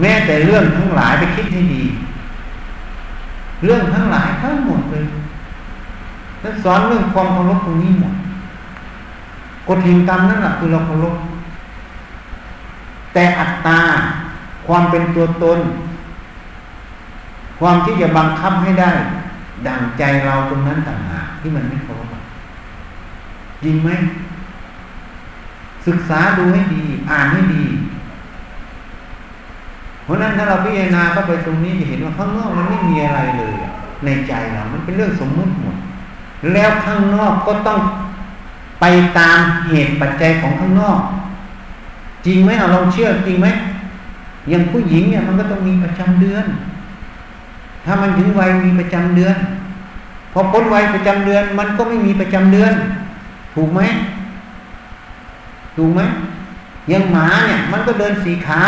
[0.00, 1.82] แม้แต่เรื่องทั้งหลายไปคิดให้ดี
[3.64, 5.04] เรื่องทั้งหลายทั้งหมดเลย
[6.40, 8.14] แล้วสอนเรื่องความเคารพตรงนี้หมด
[9.68, 11.14] กฎแห่งกรรมนั่นแหละคือเราเคารพ
[13.14, 13.80] แต่อัตตา
[14.66, 15.60] ความเป็นตัวตน
[17.60, 18.90] ความที่จะบังคับให้ได้
[19.66, 22.08] ดั่งใจเราตรงนั้นต่างหากที่มันไม่เคารพ
[23.62, 23.90] จริงไหม
[25.86, 27.64] ศึกษาดูให้ดี อ่านให้ดี
[30.04, 33.54] เพราะนั้นถ้าเราพิจารณาเข้าไปตรงนี้จะเห็นว่าข้างนอกมันไม่มีอะไรเลย
[34.04, 35.76] ในใจเรา มันเป็นเรื่องสมมุติหมด
[36.52, 37.80] แล้วข้างนอกก็ต้อง
[38.80, 38.84] ไป
[39.18, 41.00] ตามเหตุปัจจัยของข้างนอก
[42.26, 43.48] จริงไหมเราลองเชื่อจริงไหม
[44.48, 46.44] อย่างผู้หญิงเนี่ยมันก็ต้องมีประจำเดือน
[47.84, 49.36] ถ้ามันถึงวัยมีประจำเดือน
[50.32, 52.72] พอพ้นวัยประจำเดือน มันก็ไม่มีประจำเดือน
[53.54, 53.80] ถูกไหม
[55.76, 56.00] ถูกไหม
[56.92, 58.60] ยังหมาเนี่ย มันก็เดินสี่ขา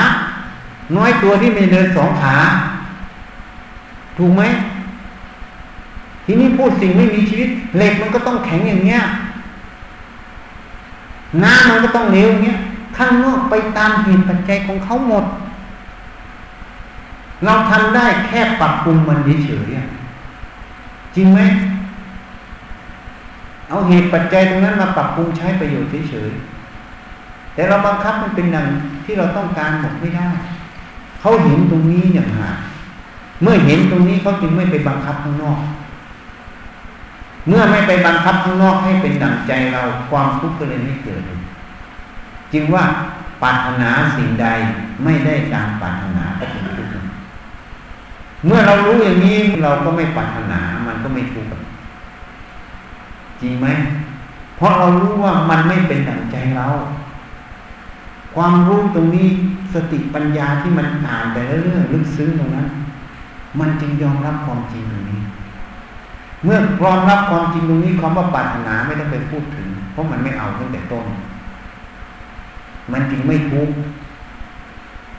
[0.97, 2.37] น้อยตัวที่ไม่เดินสองขา
[4.19, 4.43] ถูกไหม
[6.25, 9.03] ทีนี้พูดสิ่งไม่มีชีวิตเหล็กมันก็ต้องแข็งอย่างเงี้ย
[11.45, 12.59] น้ำมันก็ต้องเหลวอย่างเงี้ย
[12.97, 15.25] ข้างนอกไปตามเหตุปัจจัยของเขาหมด
[17.45, 21.41] เราทำได้แค่ปรับปรุงมันเฉยๆจริงไหม
[23.69, 26.58] เอาเหตุปัจจัยตรงนั้นมาปรับปรุงใช้ประโยชน์เฉยๆ
[27.59, 28.67] แต่เราบังคับมันเป็นอย่าง
[29.05, 30.29] ที่เราต้องการหมดไม่ได้
[31.21, 32.51] เขาเห็นตรงนี้อย่างหา
[33.43, 35.61] เมื่อเห็นตรงนี้เขาจึงไม่ไปบังคับข้างนอก
[37.49, 41.23] เมื่อไม่ไปบังคับข้างนอกให้เป็นดั่งใจเราความทุกข์ก็เลยไม่เกิด
[42.53, 42.85] จึงว่า
[43.43, 44.47] ปรารถนาสิ่งใด
[45.05, 47.09] ไม่ได้ตามปรารถนาก็เป็นทุกข์
[48.47, 51.51] เมื่อเรารู้อย่างนี้เราก็ไม่ปรารถนามันก็ไม่ทุกข์
[53.41, 53.67] จริงไหม
[54.57, 56.69] เพราะเรารู้ว่ามันไม่เป็นดั่งใจเรา
[58.35, 59.29] ความรู้ตรงนี้
[59.75, 62.69] สติปัญญาที่มันอ่านแต่ละเรื่องลึกซึ้งตรงนั้น
[63.61, 65.21] มันจึงยอมรับความจริงตรงนี้
[66.45, 71.05] เมื่อยอมรับความจริงตรงนี้คำว่าปรารถนาไม่ต้องไปพูดถึง เพราะมันไม่เอาตั้งแต่ต้น
[72.93, 73.77] มันจึงไม่ทุกข์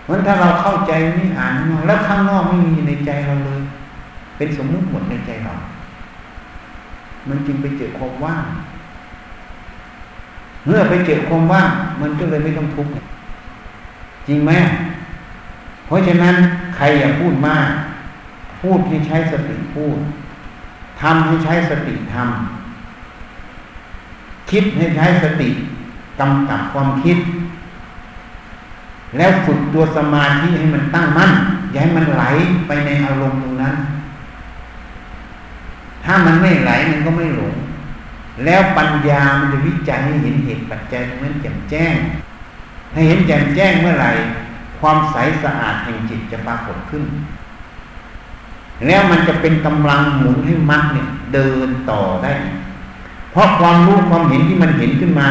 [0.03, 1.53] เพราะถ้าเราเข้าใจนี่อ่าน
[1.88, 3.62] แล้วข้างนอกไม่มีในใจเราเลย
[4.38, 5.53] เป็นสมมุติหมดในใจเรา
[7.30, 8.43] มันจึงไปเจอความว่าง
[10.66, 11.70] เมื่อไปเจอความว่าง
[12.01, 12.91] มันก็เลยไม่ต้องทุกข์
[14.28, 14.51] จริงไหม
[15.86, 16.36] เพราะฉะนั้น
[16.76, 17.70] ใครอย่าพูดมาก
[18.62, 19.97] พูดให้ใช้สติพูด
[21.01, 25.49] ทำให้ใช้สติทำคิดให้ใช้สติ
[26.20, 27.18] กำกับความคิด
[29.18, 31.32] แล้วฝึกตัวสมาธิให้มันตั้งมั่น
[31.72, 32.24] อย่าให้มันไหล
[32.68, 33.76] ไปในอารมณ์ตรงนั้น
[36.03, 37.55] ถ้ามันไม่ไหลมันก็ไม่หลง
[38.45, 41.95] แล้วปัญญามันจะวิจัยให้เห็นเหตุปัจจัยตรงนั้นแจ่มแจ้ง
[42.93, 44.11] ให้เห็นแจ่มแจ้งเมื่อไหร่
[44.79, 47.03] ความใสสะอาดแห่งจิตจะปรากฏขึ้น
[48.87, 52.33] แล้วมันจะเป็นกำลังหมุนให้มรรคเนี่ย เดินต่อได้
[53.31, 55.27] เพราะความรู้ความเห็นที่มันเห็นขึ้นมา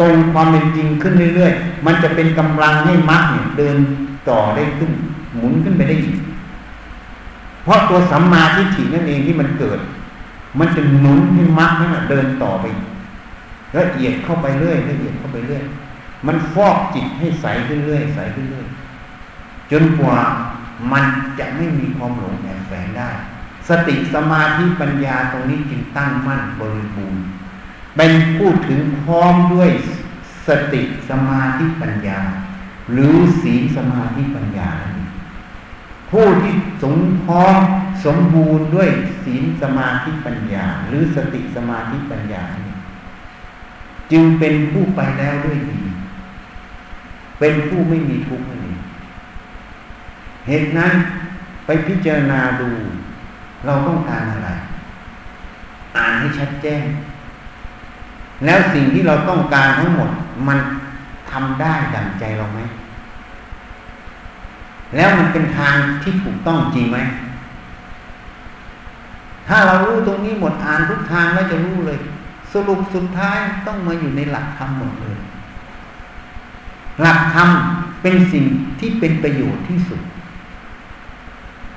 [0.00, 3.76] ตรงความเป็นจริงขึ้นเรื่อยๆ มันจะเป็นกำลังให้มรรคเนี่ย เดิน
[4.28, 4.90] ต่อได้ขึ้น
[5.34, 6.16] หมุนขึ้นไปได้อีก
[7.64, 9.78] เพราะตัวสัมมาทิฏฐินั่นเองที่มันเกิด
[10.58, 12.64] มันจะหนุนให้มรรคนั่นเดินต่อไป
[13.78, 15.62] ละเอียดเข้าไปเรื่อยละเอียดเข้าไปเรื่อย
[16.26, 18.66] มันฟอกจิตให้ใสขึ้นเรื่อยใสขึ้นเรื่อย
[19.70, 20.18] จนกว่า
[20.92, 21.04] มัน
[21.38, 23.10] จะไม่มีความหลงแอบแฝงได้
[23.68, 27.22] สติสมาธิปัญญาตรงนี้จึงตั้งมั่นบริบูรณ์
[27.96, 29.70] เป็นพูดถึงพร้อมด้วย
[30.46, 32.20] สติสมาธิปัญญา
[32.92, 34.70] หรือศีลสมาธิปัญญา
[36.10, 37.56] ผู้ที่สมพร้อม
[38.04, 38.88] สมบูรณ์ด้วย
[39.24, 42.44] ศีลสมาธิปัญญา หรือสติสมาธิปัญญา
[44.12, 45.80] จึงเป็นผู้ไปแล้วด้วยดี
[47.38, 48.80] เป็นผู้ไม่มีทุกข์นั่นเอง
[50.46, 50.92] เหตุนั้น
[51.66, 52.70] ไปพิจารณาดู
[53.66, 54.50] เราต้องการอะไร
[55.96, 56.84] อ่านให้ชัดแจ้ง
[58.44, 60.10] แล้วสิ่งที่เราต้องการทั้งหมด
[60.48, 60.58] มัน
[61.30, 62.60] ทำได้ดั่งใจเราไหม
[64.94, 66.98] แล้วมันเป็นทางที่ถูกต้องจริงไหม
[69.48, 71.98] ถ้าเรารู้ตรงนี้หมดอ่านทุกทางแล้วจะรู้เลย
[72.52, 75.18] สรุปสุดท้ายต้องมาอยู่ในหลักธรรมหมดเลย
[77.02, 77.48] หลักธรรม
[78.02, 78.44] เป็นสิ่ง
[78.80, 80.00] ที่เป็นประโยชน์ที่สุด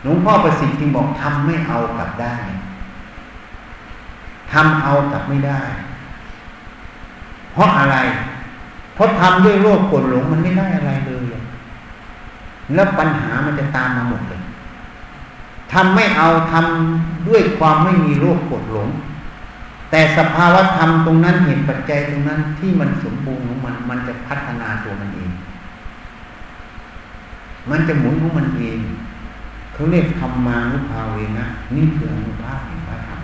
[0.02, 2.38] หลวงพ่อประสิทธิ์จึงบอกทำไม่เอากลับได้
[4.52, 5.62] ทำเอากลับไม่ได้
[7.54, 7.98] เพราะอะไร
[8.96, 11.19] เพราะทำด้วยโลภกรธหลงมันไม่ได้อะไรเลย
[12.74, 14.42] แล้วปัญหามันจะตามมาหมดเลย
[15.74, 18.90] ทำไม่เอาทำด้วยความไม่มีโลภโกรธหลง
[19.92, 25.32] แต่สภาวะธรรมตรงนั้นเหตุปัจจัยตรงนั้นที่มันสมบูรณ์ของมัน มันจะพัฒนาตัวมันเอง
[27.70, 28.80] มันจะหมุนของมันเอง
[29.74, 31.46] เขาเรียกธรรมานุภาเวนะ
[31.76, 33.20] นี่คืออนุภาพแห่งพระธรรม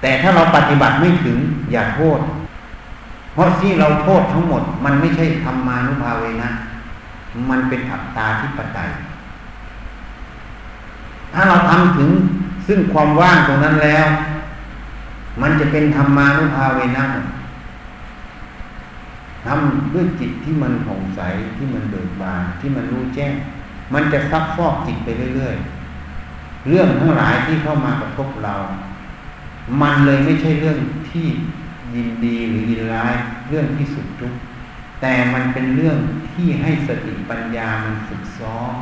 [0.00, 1.36] แต่ถ้าเราปฏิบัติไม่ถึง
[1.72, 2.20] อย่าโทษ
[3.32, 6.50] เพราะที่เราโทษทั้งหมด มันไม่ใช่ธรรมานุภาเวนะ
[7.50, 8.90] มันเป็นอัตตาที่ปไตย
[11.32, 12.10] ถ้าเราทำถึง
[12.66, 14.06] ซึ่งความว่างตรงนั้นแล้ว
[15.42, 17.04] มันจะเป็นธรรมานุภาเวนะ
[19.44, 21.20] ทำด้วยจิตที่มันผ่องใส
[21.56, 23.32] ที่มันเบิกบานที่มันรู้แจ้ง
[23.94, 28.54] มันจะซักฟอกจิตไปเรื่อยๆ เรื่องทั้งหลายที่เข้ามากระทบเรา
[29.80, 30.78] มันเลยไม่ใช่เรื่อง
[31.10, 31.26] ที่
[31.94, 33.14] ยินดีหรือยินร้าย
[33.48, 34.32] เรื่องที่สุดทุก
[35.00, 35.98] แต่มันเป็นเรื่อง
[36.34, 38.74] ที่ให้สติปัญญามันฝึกซ้อม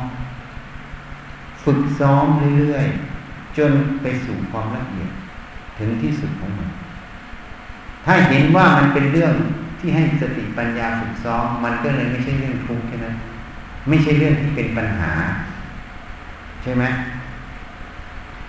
[1.63, 2.25] ฝึกซ้อม
[2.57, 5.11] เรื่อยๆ จนไปสู่ความละเอียด
[5.79, 6.69] ถึงที่สุดของมัน
[8.05, 9.33] ถ้าเห็นว่ามันเป็นเรื่อง
[9.79, 13.07] ที่ให้สติปัญญาฝึกซ้อม มันก็เลยไม่ใช่เรื่องทุกข์ใช่ไหม
[13.89, 15.11] ไม่ใช่เรื่องที่เป็นปัญหา
[16.63, 16.83] ใช่ไหม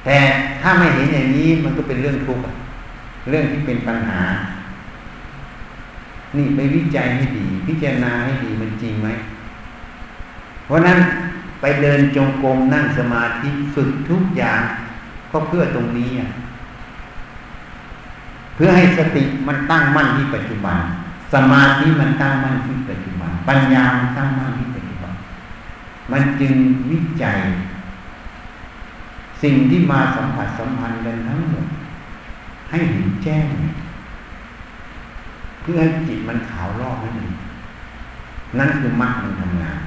[0.05, 0.17] แต่
[0.63, 2.43] ถ้าไม่เห็นอย่างนี้มันก็เป็นเรื่องทุกข์
[3.29, 4.21] เรื่องที่เป็นปัญหา
[6.37, 9.09] นี่ไปวิจัยให้ดี พิจารณาให้ดีมันจริงไหม
[10.67, 10.99] เพราะนั้น
[11.61, 14.61] ไปเดินจงกรมนั่งสมาธิฝึกทุกอย่าง
[15.31, 16.11] ก็เพื่อตรงนี้
[18.55, 20.79] เพื่อให้สติมันตั้งมั่นที่ปัจจุบัน
[21.35, 25.15] สมาธิมันตั้งมั่นที่ปัจจุบัน ปัญญามันตั้งมั่นที่ปัจจุบัน
[26.13, 26.55] มันจึง
[26.91, 27.39] วิจัย
[29.43, 31.67] สิ่งที่มาสัมผัสสัมพันธ์กันทั้งหมด
[32.71, 33.45] ให้เห็นแจ้ง
[35.65, 37.35] เพื่อให้จิตมันขาวรอบนั่นเอง
[38.59, 39.81] นั่นคือมรรคมันทำงาน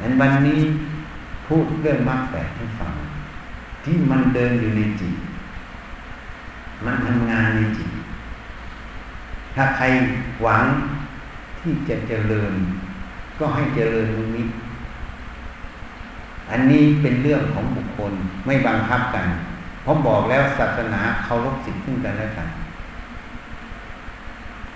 [0.00, 0.60] งั้นวันนี้
[1.46, 2.92] พูดเรื่องมรรคแปดให้ฟัง
[3.84, 5.14] ที่มันเดินอยู่ในจิต
[6.84, 7.90] มันทำงานในจิต
[9.54, 9.84] ถ้าใคร
[10.42, 10.64] หวัง
[11.60, 12.52] ที่จะเจริญ
[13.38, 14.46] ก็ให้เจริญตรงนี้
[16.50, 18.12] อันนี้เป็นเรื่องของบุคคล
[18.46, 19.26] ไม่บังคับกัน
[19.82, 22.48] เพราะบอกแล้วศาสนาเคารพสิทธิ์ขึ้นกันแล้วกัน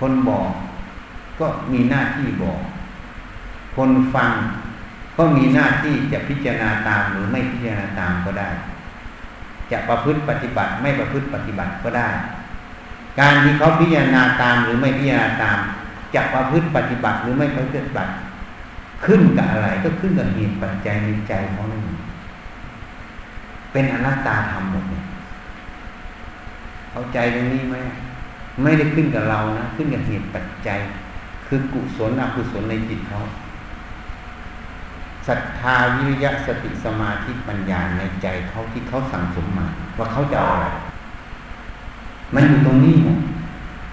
[0.01, 0.49] คนบอก
[1.41, 2.61] ก็มีหน้าที่บอก
[3.77, 4.31] คนฟัง
[5.17, 8.49] ก็มีหน้าที่จะพิจารณาตามหรือไม่พิจารณาตามก็ได้
[9.71, 12.09] จะประพฤติปฏิบัติไม่ประพฤติปฏิบัติก็ได้
[13.21, 15.59] การที่เขาพิจารณาตามหรือไม่พิจารณาตาม
[16.15, 18.13] จะประพฤติปฏิบัติหรือไม่ประพฤติปฏิบัติ
[19.05, 21.83] ขึ้นกับอะไรก็ขึ้นกับเหตุปัจจัยในใจของนั่น
[23.73, 25.05] เป็นอนัตตาธรรมหมดเนี่ย
[26.91, 27.77] เข้าใจตรงนี้ไหม
[28.63, 30.81] ไม่ได้ขึ้นกับเรานะขึ้นกับเหตุปัจจัย
[31.47, 33.21] คือกุศลอกุศลในจิตเขา
[35.29, 39.67] ศรัทธาวิริยะสติสมาธิปัญญาในใจเขาที่เขาสั่งสมมา
[39.99, 40.67] ว่าเขาจะเอาอะไร
[42.35, 43.19] มันอยู่ตรงนี้หมด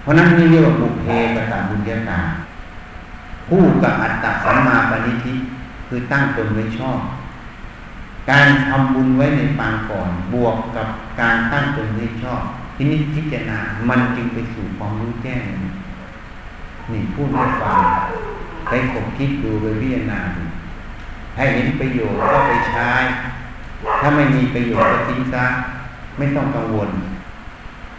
[0.02, 1.06] เพราะนั้นนี่เรียกว่าบุเพ
[1.36, 2.20] กตาบุญญาตา
[3.48, 5.34] คู่กับอัตตสัมมาปณิธิ
[5.88, 7.00] คือตั้งตนไว้ชอบ
[8.30, 10.88] การทำบุญไว้ในปางก่อน บวกกับ
[11.20, 12.42] การตั้งตนไว้ชอบ
[12.80, 13.58] ที่นี้พิจารณา
[13.88, 15.42] มันจึงไปสู่ความรู้แจ้ง
[16.92, 17.78] นี่พูดให้ฟัง
[18.68, 20.42] ไปคบคิดดูไปพิจารณาดู
[21.36, 22.88] ให้เห็นประโยชน์ก็ไปใช้
[24.00, 25.44] ถ้าไม่มีประโยชน์ก็ทิ้งซะ
[26.18, 26.90] ไม่ต้องกังวล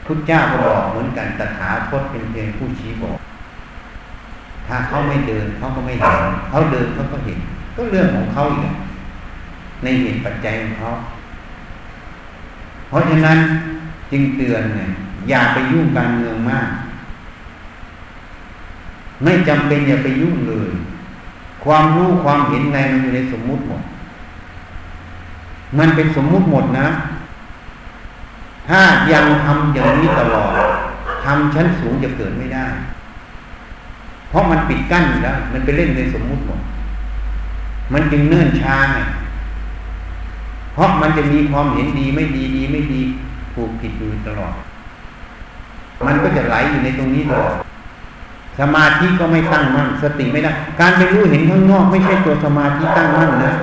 [0.05, 3.17] พุทธเจ้าก็บอกเหมือนกันตถาคตเป็นเพียงผู้ชี้บอก
[4.67, 7.39] ถ้าเขาไม่เดินเขาก็ไม่เห็นเขาเดินเขาก็เห็น
[7.75, 8.73] ก็เรื่องของเขาอีก
[9.83, 10.89] ในเหตุปัจจัยของเขา
[12.89, 13.39] เพราะฉะนั้น
[14.11, 14.89] จึงเตือนเนี่ย
[15.29, 16.67] อย่าไปยุ่งการเมืองมาก
[19.23, 20.69] ไม่จำเป็นอย่าไปยุ่งเลย
[21.63, 23.81] ความรู้ความเห็นในมันอยู่ในสมมุติหมด
[25.77, 26.87] มันเป็นสมมุติหมดนะ
[28.67, 28.81] ถ้า
[29.11, 30.51] ยังทำอย่างนี้ตลอด
[31.23, 32.65] ทำชั้นสูงจะเกิดไม่ได้
[34.29, 36.59] เพราะมันปิดกั้นอยู่แล้ว มันไปเล่นในสมมุติหมด
[37.93, 38.99] มันจึงเนื่นช้าไง
[40.73, 43.01] เพราะมันจะมีความเห็นดีไม่ดีดีไม่ดี
[43.59, 44.53] ถูกผิดอยู่ตลอด
[46.05, 47.55] มันก็จะไหลอยู่ในตรงนี้ตลอด
[48.59, 53.53] สมาธิก็ไม่ตั้งมั่นสติไม่ได้การไปรู้เห็นข้างนอกไม่ใช่ตัวสมาธิตั้งมั่นนะ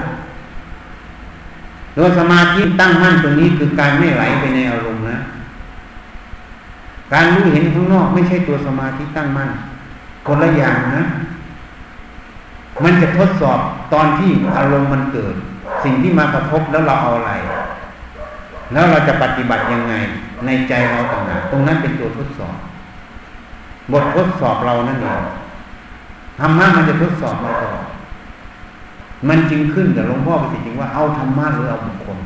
[1.97, 5.19] ตัวสมาธิตั้งมั่นตรงนี้คือการไม่ไหลไปในอารมณ์นะ
[7.13, 9.51] การรู้เห็นข้างนอกไม่ใช่ตัวสมาธิตั้งมั่น
[10.27, 11.05] คนละอย่างนะ
[12.85, 13.59] มันจะทดสอบ
[13.93, 15.35] ตอนที่อารมณ์มันเกิด
[15.85, 17.33] สิ่งที่มากระทบแล้วเราเอาอะไร
[18.73, 19.95] แล้วเราจะปฏิบัติยังไง
[20.47, 22.57] ในใจเราต่างหากตรงนั้นเป็นตัวทดสอบ
[23.93, 25.23] บททดสอบเรานั่นเอง
[26.39, 27.87] ธรรมะมันจะทดสอบเราตลอด
[29.29, 32.19] มันจึงขึ้นกับหลวงพ่อไปสิจริงว่าเอาธรรมะหรือเอาบุคคล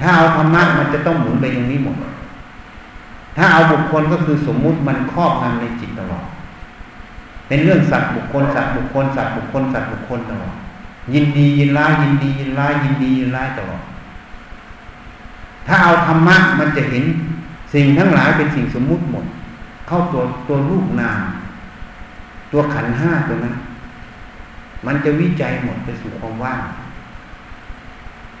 [0.00, 1.96] ถ้าเอาธรรมะมันจะต้องหมุนไปตรงนี้หมด
[3.36, 6.24] ถ้าเอาบุคคลก็คือสมมุติมันครอบงำในจิตตลอด
[7.48, 10.54] เป็นเรื่องสัตว์บุคคลสัตว์บุคคลสัตว์บุคคลสัตว์บุคคลตลอด
[11.14, 13.82] ยินดียินร้ายยินดียินร้ายยินดียินร้ายตลอด
[15.66, 17.04] ถ้าเอาธรรมะมันจะเห็น
[17.74, 19.24] สิ่งทั้งหลายเป็นสิ่งสมมุติหมด
[19.88, 21.20] เข้าตัวตัวรูปนาม
[22.52, 23.54] ตัวขันห้าตัวนั้น
[24.86, 26.60] มันจะวิจัยหมดไปสู่ความว่าง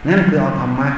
[0.06, 0.88] นั่นคือเอาธรรมะ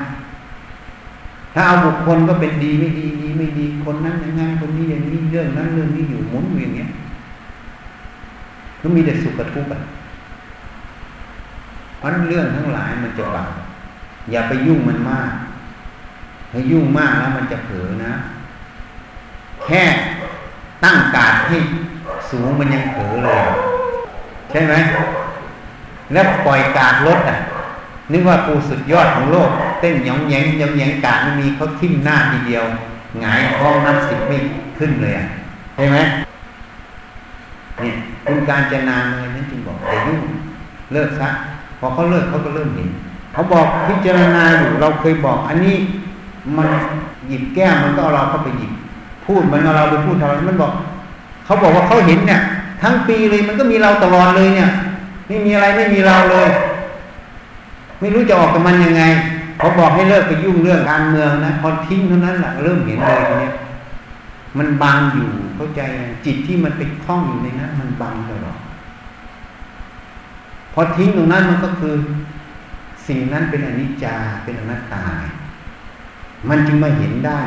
[1.55, 6.89] ถ้าเอาบุคคลก็เป็นดีไม่ดีดีไม่ดี คนนั้นอย่างนั้นคนนี้อย่างนี้เรื่องนั้นเรื่องนี้อยู่หมุนอย่างเงี้ย
[8.81, 9.81] ก็มีแต่สุขทุกข์อะ
[11.99, 13.45] เพราะเรื่องทั้งหลายมันจะเบา
[14.31, 15.31] อย่าไปยุ่งมันมาก
[16.53, 18.12] ถ้ายุ่งมากแล้วมันจะเผลอนะ
[19.64, 19.82] แค่
[20.84, 21.57] ตั้งกาดให้
[22.30, 23.40] สูงมันยังเผลอเลย
[24.51, 24.74] ใช่ไหม
[26.12, 27.38] แล้วปล่อยกาดรถอะ
[28.12, 32.64] นึกว่าปูสุดยอดของโลก เต้นยองแยงยองแยงกาดไม่มีเขาทิ่มหน้าทีเดียว
[33.20, 34.36] หงายท้องนับสิบไม่
[34.78, 35.26] ขึ้นเลยอะ
[35.74, 35.99] ใช่ไหม
[37.80, 37.94] เนี่ย
[38.24, 40.20] คุณการจะนานเลยนั่นจึงบอกแต่ยุ่ง
[40.92, 41.28] เลิกซะ
[41.78, 42.88] พอเขาเลิกเขาก็เริ่มเห็น
[43.32, 45.76] เขาบอกพิจารณาอยู่เราเคยบอก อันนี้
[46.57, 46.68] มัน
[47.28, 48.72] หยิบแก้วมันก็เอาเราเข้าไปหยิบ
[49.24, 50.72] พูดมันเอาเราไปพูดทำไมมันบอก
[51.44, 52.40] เขาบอกว่าเขาเห็นเนี่ย
[52.82, 54.70] ทั้งปีเลยมันก็มีเราตลอดเลยเนี่ย
[55.26, 56.49] ไม่มีอะไรไม่มีเราเลย
[58.01, 59.03] ไม่รู้จะออกกับมันยังไง
[59.59, 63.51] เขาบอกให้เลิกไปยุ่งเรื่องการเมืองนะพอทิ้งเท่านั้นแหละเริ่มเห็นเลยทีนี้
[64.59, 65.80] มันบังอยู่เข้าใจ
[66.26, 68.59] จิตที่มันไปคล้องอยู่ในนั้นมันบังตลอด
[70.72, 71.94] พอทิ้งตรงนั้นมันก็คือ
[73.07, 75.03] สิ่งนั้นเป็นอนิจจาเป็นอนัตตา
[76.49, 77.41] มันจึงมาเห็นได้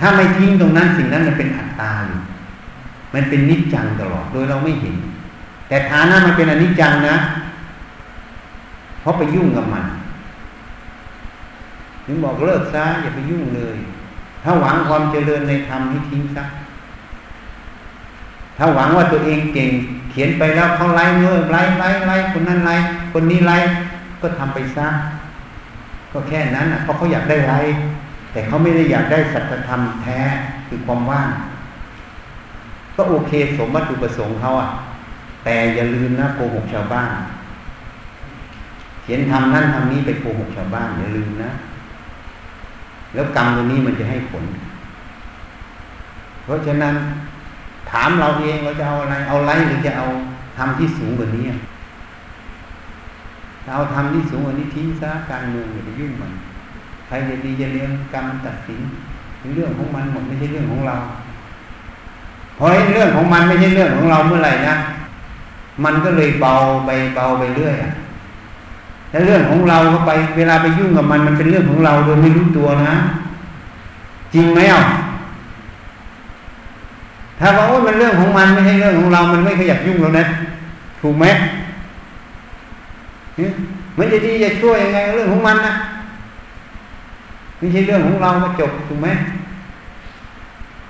[0.00, 2.20] ถ้าไม่ทิ้งตรงนั้นสิ่งนั้นมันเป็นอัตตาอยู่
[3.14, 4.96] มันเป็นนิจจังตลอดโดยเราไม่เห็น
[5.68, 7.16] แต่ฐานะมันเป็นอนิจจังนะ
[9.00, 9.84] เพราะไปยุ่งกับมัน
[12.06, 13.76] ถึงบอกเลิกซะอย่าไปยุ่งเลย
[14.42, 16.44] ถ้าหวังความเจริญในธรรมให้ทิ้งซะ
[18.58, 19.70] ถ้าหวังว่าตัวเองเก่ง
[20.10, 22.74] เขียนไปแล้วเขาไล่เมื่อไล่ไล่ไล่คนนั้นไล่
[23.12, 23.56] คนนี้ไล่
[24.22, 24.86] ก็ทำไปซะ
[26.12, 27.58] ก็แค่นั้นอะเพราะเขาอยากได้ไล่
[28.34, 30.18] แต่เขาไม่ได้อยากได้สัจธรรมแท้
[30.68, 31.28] คือความว่าง
[32.96, 34.68] ก็โอเคสมวัตถุประสงค์เขาอะ
[35.44, 37.10] แต่อย่าลืมนะโกหกชาวบ้าน
[39.02, 41.50] เขียนทำนั่นทำนี้ไปโกหกชาวบ้าน อย่าลืมนะ
[43.14, 44.44] แล้วกรรมตัวนี้มันจะให้ผล
[46.44, 46.94] เพราะฉะนั้น
[47.90, 50.06] ถามเราเองเราจะเอาอะไร เอาไรหรือจะเอา
[50.58, 51.44] ทำที่สูงกว่านี้
[53.74, 56.32] เอาทำที่สูงกว่านี้ทิ้งซะการเมืองอย่าไปยุ่งมัน
[57.14, 58.80] รจะดีจะเลี้ยงกรรมตัดสิน
[59.38, 60.96] เป็นเรื่องของมันหมดไม่ใช่เรื่องของเรา
[62.56, 64.74] เพราะเรื่องของมันไม่ใช่เรื่องของเราเมื่อไหร่นะ
[65.84, 66.54] มันก็เลยเบา
[66.86, 67.74] ไปเบาไปเรื่อย
[69.10, 72.94] แล้วเรื่องของเราก็ไป เวลาไปยุ่งกับมันมันเป็นเรื่องของเราโดยไม่รู้ตัวนะ
[74.34, 74.82] จริงไหมอะ
[77.40, 80.24] ถ้าว่าโอ้มันเรื่องของมันไม่ใช่เรื่องของเรา มันไม่ขยับยุ่งแล้วนะ
[81.00, 81.24] ถูกไหม
[83.98, 85.72] มันจะดีจะช่วยยังไงเรื่องของมันนะ
[87.58, 89.08] ไม่ใช่เรื่องของเรามาจบถูกไหม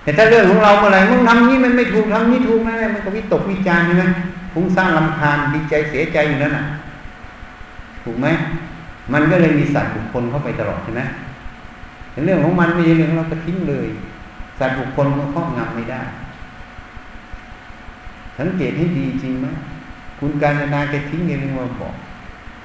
[0.03, 4.05] แต่ถ้าเรื่องของเราเมื่อไหร่มึงทำนี้มันไม่ถูกทำนี้ถูกนะมันก็วิตกวิจารณ์ใช่ไหม
[4.53, 6.65] ฟุ้งซ่านลำคาญดีใจเสียใจอยู่นั่นน่ะ
[8.05, 8.27] ถูกไหม
[9.13, 11.03] มันก็เลยมีสัตว์บุคคลเข้าไปตลอดใช่ไหม
[12.13, 13.87] เป็นเรื่องของมันไม่ใช่เรื่องของเราก็ทิ้งเลย
[14.59, 16.01] สัตว์บุคคลก็ครอบงำไม่ได้
[18.39, 19.47] สังเกตให้ดีจริงไหม
[20.19, 21.95] คุณการนาแกทิ้งเองมาบอก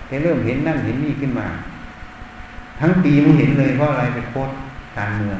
[0.07, 1.47] แกเริ่มเห็นนั่นเห็นนี่ขึ้นมา
[2.79, 4.53] ทั้งปีไม่เห็นเลยเพราะอะไรไปโคตร
[4.97, 5.39] การเมือง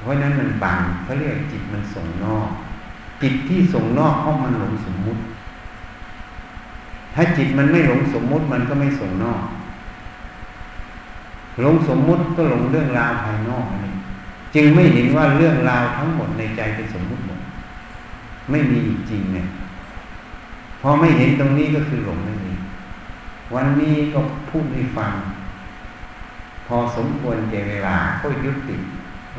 [0.00, 2.48] เพราะนั้นมันบังเขาเรียกจิตมันส่งนอก
[3.22, 5.20] จิตที่ส่งนอกเพราะมันหลงสมมุติ
[7.14, 9.42] ถ้าจิตมันไม่หลงสมมุติมันก็ไม่ส่งนอก
[11.60, 13.92] หลงสมมุติก็หลงเรื่องราวภายนอกนี่
[14.54, 17.40] จึงไม่เห็นว่าเรื่องราวทั้งหมดในใจเป็นสมมุติหมด
[18.50, 18.78] ไม่มี
[19.10, 19.46] จริงเนี่ย
[20.80, 22.45] พอไม่เห็นตรงนี้ก็คือหลงนั่นเอง
[23.54, 24.20] วันนี้ก็
[24.50, 25.12] พูดให้ฟัง
[26.66, 28.76] พอสมควรแก่เวลาก็ยุติ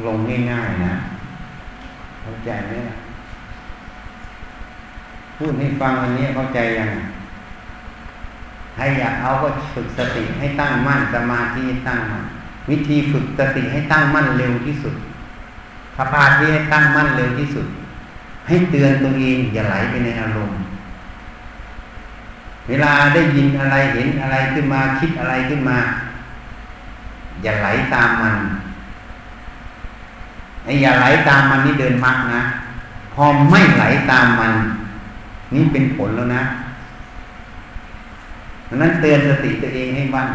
[0.05, 0.17] ลง
[0.51, 0.93] ง่ายๆนะ
[2.21, 2.73] เข้าใจไหม
[5.37, 6.91] พูดให้ฟังวันนี้เข้าใจยัง
[8.75, 12.23] ใครอยากเอาก็ฝึกสติให้ตั้งมั่นสมาธิตั้งมั่น
[12.69, 14.95] วิธีฝึกสติให้ตั้งมั่นเร็วที่สุด
[15.97, 17.67] สมาธิให้ตั้งมั่นเร็วที่สุด
[18.47, 20.57] ให้เตือนตัวเองอย่าไหลไปในอารมณ์
[22.67, 25.77] เวลาได้ยินอะไรเห็นอะไรขึ้นมาคิดอะไรขึ้นมา
[27.43, 28.35] อย่าไหลตามมัน
[30.63, 32.41] ไอ้อย่าไหลตามมันนี่เดินมักนะ
[33.13, 34.53] พอไม่ไหลตามมัน
[35.53, 36.43] นี่เป็นผลแล้วนะ
[38.67, 40.27] ดังนั้นเตือนสติตัวเองให้มั่น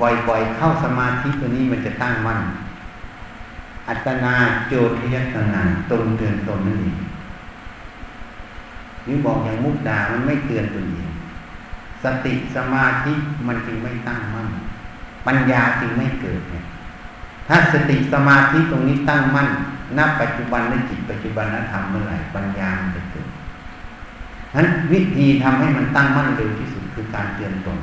[0.00, 2.40] บ่อยๆเข้าสมาธิตัวนี้มันจะตั้งมั่น
[3.88, 4.34] อัตนา
[4.68, 6.96] โจทยัตนาตนเตือนตนนั่นเอง
[9.06, 11.08] นี่บอกอย่างมุกดามันไม่เตือนตัวเอง
[12.04, 13.12] สติสมาธิ
[13.46, 14.48] มันจึงไม่ตั้งมั่น
[15.26, 16.64] ปัญญาจึงไม่เกิดเนี่ย
[17.48, 19.48] ถ้าสติสมาธิตรงนี้ตั้งมั่น
[19.98, 23.28] นับปัจจุบันในจิตปัจจุบันนธรรมเมื่อไหร่ปัญญาจะเกิด
[24.54, 27.78] นั้นวิธีทำให้มันตั้งมั่นเร็วที่สุดคือการเตือนตน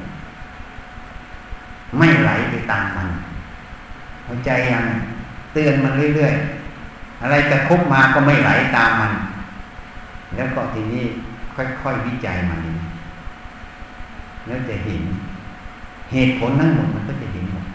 [1.97, 3.09] ไม่ไหลไปตามมัน
[4.27, 4.85] หัวใจยัง
[5.53, 9.13] เตือนมันเรื่อยๆอะไรกระทบมาก็ไม่ไหลตามมัน
[10.35, 11.03] แล้วก็ทีนี้
[11.55, 12.59] ค่อยๆวิจัยมัน
[14.47, 15.01] แล้วจะเห็น
[16.11, 17.65] เหตุผลทั้งหมดมันก็จะเห็นหมด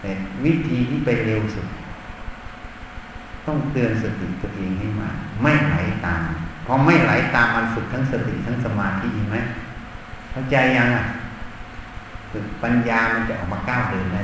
[0.00, 0.10] แต่
[0.44, 1.66] วิธีที่ไปเร็วสุด
[3.46, 5.08] ต้องเตือนสติตัวเองให้มา
[5.42, 6.22] ไม่ไหลตาม
[6.66, 9.36] พอไม่ไหลตามมันฝึกทั้งสติทั้งสมาธิไหม
[10.30, 11.04] เข้าใจยังอะ
[12.30, 14.22] ฝึกปัญญามันจะออกมาก้าวเดินได้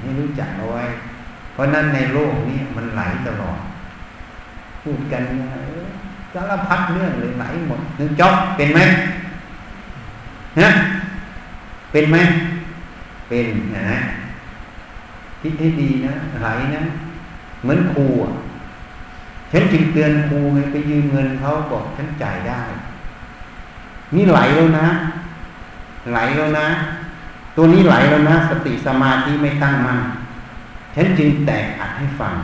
[0.00, 0.84] ให้รู้จักเอาไว้
[1.52, 3.58] เพราะนั้นในโลกนี้มันไหลตลอด
[4.82, 5.22] พูดกัน
[6.36, 8.80] สารพัดเรื่องเลยไหลหมดนึกจ๊อบเป็นไหม
[10.60, 10.68] ฮะ
[11.92, 12.16] เป็นไหม
[13.28, 13.98] เป็นนะ
[15.40, 16.82] คิดให้ดีนะไหลนะ
[17.62, 18.32] เหมือนครูอะ
[19.52, 22.60] ฉันจึงเตือนครูไงไปยืมเงินเขาบอกฉันจ่ายได้
[24.14, 24.86] นี่ไหลแล้วนะ
[26.12, 26.66] ไหลแล้วนะ
[27.56, 29.98] ตัวนี้ไหลแล้วนะ สติสมาธิไม่ตั้งมั่น
[30.94, 32.34] ฉันจึงแตกอัดให้ฟัง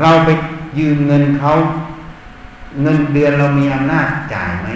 [0.00, 0.28] เราไป
[0.78, 1.50] ยืมเงินเขา
[2.82, 4.68] เงินเดือนเรามีอำนาจจ่ายไหม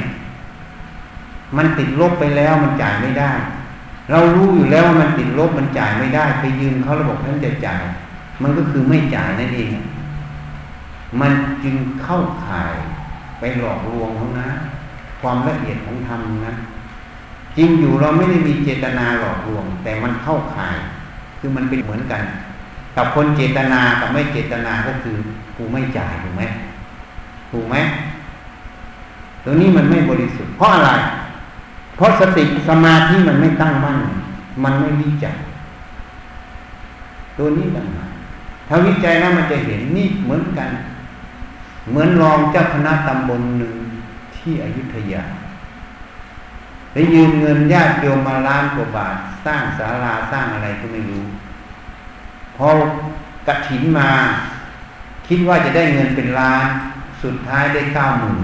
[1.57, 3.32] มันติดลบไปแล้วมันจ่ายไม่ได้
[4.11, 7.82] เรารู้อยู่แล้วว่ามันติดลบมันจ่ายไม่ได้ ไปยืมเขาระบบท่านจะจ่าย
[8.42, 9.70] มันก็คือไม่จ่ายนั่นเอง
[11.20, 11.32] มัน
[11.64, 12.74] จึงเข้าข่าย
[13.38, 14.48] ไปหลอกลวงเขานะ
[15.20, 16.55] ความละเอียดของธรรมนะ
[17.57, 20.76] จริงอยู่เราไม่ได้มีเจตนาหลอกลวง แต่มันเข้าข่าย
[21.38, 22.22] คือมันเป็นเหมือนกัน
[22.96, 25.16] กับคนเจตนากับไม่เจตนาก็คือ
[25.57, 26.42] กูไม่จ่ายถูกไหม
[27.51, 27.76] ถูกไหม
[29.44, 30.90] ตัวนี้มันไม่บริสุทธิ์เพราะอะไร
[31.96, 33.96] เพราะสติสมาธิมันไม่ตั้งมั่น
[34.64, 35.36] มันไม่วิจัย
[37.38, 38.11] ตัวนี้ต่างหาก
[38.68, 40.70] ถ้าวิจัยแล้วมันจะเห็นนี่เหมือนกัน
[41.88, 43.74] เหมือนรองเจ้าคณะตำบลหนึ่ง
[44.36, 45.24] ที่อยุธยา
[46.92, 51.24] ไปยืมเงินญาติโยมมาล้านกว่าบาท สร้างศาลาสร้างอะไรก็ไม่รู้
[52.57, 52.66] พอ
[53.46, 54.09] กระถินมา
[55.28, 56.66] คิดว่าจะได้เงินเป็นล้าน
[57.22, 58.38] สุดท้ายได้เก้าหมื่น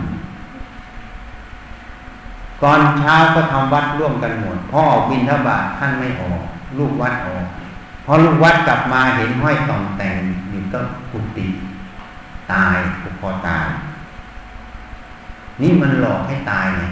[2.63, 6.41] ก่อนเช้าก็ทำวัดร่วมกันหมดพ่อบินทบาทท่านไม่ออก
[6.79, 7.45] ลูกวัดออก
[8.05, 10.17] พอลูกวัดกลับมาเห็นห้อยต่องแต่ง
[10.51, 11.47] อยู่ก็กุฏิ
[12.53, 12.79] ตาย
[13.21, 13.67] พอตาย
[15.61, 16.83] นี่มันหลอกให้ตายไง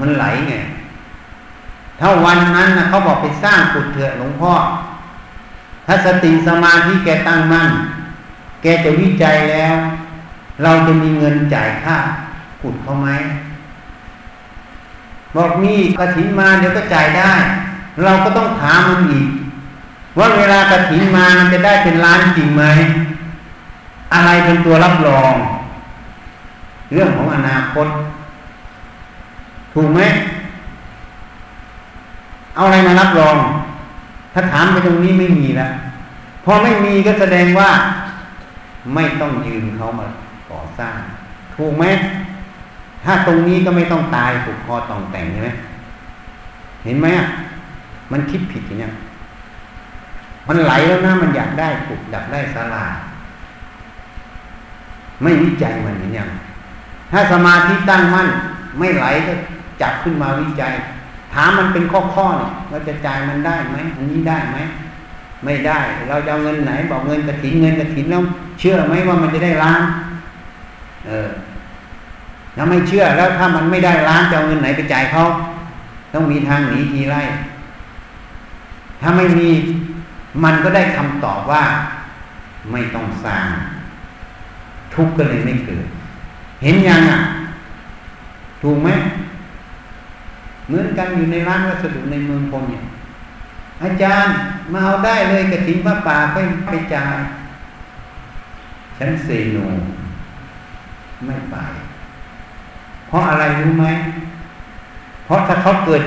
[0.00, 0.54] มันไหลไง
[2.00, 4.52] ถ้าวันนั้นนะเขาบอกไปสร้างกุฏเถอะหลวงพ่อ
[5.86, 7.70] ถ้าสติสมาธิแกตั้งมั่น
[8.76, 9.74] กจะวิจัยแล้ว
[10.62, 11.96] เราจะมีเงินจ่ายค่า
[12.60, 13.08] ขุดเขาไหม
[15.34, 17.32] บอกมีกระถินมาเดี๋ยวก็จ่ายได้
[18.04, 19.26] เราก็ต้องถามมันอีก
[20.18, 22.64] ว่าเวลากระถินมามันจะได้เป็นล้านจริงไหม
[24.14, 25.34] อะไรเป็นตัวรับรอง
[26.92, 27.86] เรื่องของอนาคต
[29.74, 30.00] ถูกไหม
[32.54, 33.36] เอาอะไรมารับรอง
[34.34, 35.70] ถ้าถามไปตรงนี้ไม่มีแล้ว
[36.44, 37.70] พอไม่มีก็แสดงว่า
[38.94, 40.06] ไม่ต้องยืมเขามา
[40.50, 40.98] ก่อสร้าง
[41.54, 41.84] ถูกไหม
[43.04, 45.50] ถ้าตรงนี้ก็ไม่ต้องตายถูกคอต้องแต่งใช่ไหม
[46.84, 47.06] เห็นไหม
[48.12, 48.90] มันคิดผิดอย่างนี้
[50.48, 52.84] มันไหลแล้วนะมันอยากได้ถูกดับได้สลา
[55.22, 56.28] ไม่วิจัยมันเห็นยัง
[57.12, 58.28] ถ้าสมาธิตั้งมั่น
[58.78, 59.32] ไม่ไหลก็
[59.82, 60.72] จับขึ้นมาวิจัย
[61.34, 64.58] ถามมันเป็นข้อๆเนี่ยว่าจะจ่ายมันได้ไหมอันนี้ได้ไหม
[65.44, 68.22] ไม่ได้ เราจะเอาเงินไหน บอกเงินกระถินเงินกระถินแล้ว
[68.58, 69.82] เชื่อไหมว่ามันจะได้ล้าน
[71.06, 71.30] เออ
[72.56, 75.22] ถ้าไม่เชื่อแล้วถ้ามันไม่ได้ล้านจะเอาเงินไหนไปจ่ายเขา
[76.12, 77.22] ต้องมีทางหนีทีไล่
[79.00, 79.48] ถ้าไม่มี
[80.44, 81.62] มันก็ได้คำตอบว่า
[82.72, 83.46] ไม่ต้องสร้าง
[84.94, 85.86] ทุกข์ก็เลยไม่เกิด
[86.62, 87.20] เห็นยังอะ
[88.62, 88.88] ถูกไหม
[90.66, 92.82] เหมือนกันอยู่ในร้านวัสดุในเมืองพลเนี่ย
[93.82, 94.34] อาจารย์
[94.72, 97.16] มาเอาได้เลยกระถิ่นพระป่าไปไปจ่าย
[98.98, 99.58] ฉันเซโน
[101.26, 101.56] ไม่ไป
[103.08, 103.86] เพราะอะไรรู้ไหม
[105.24, 106.02] เพราะถ้าเขาเกิด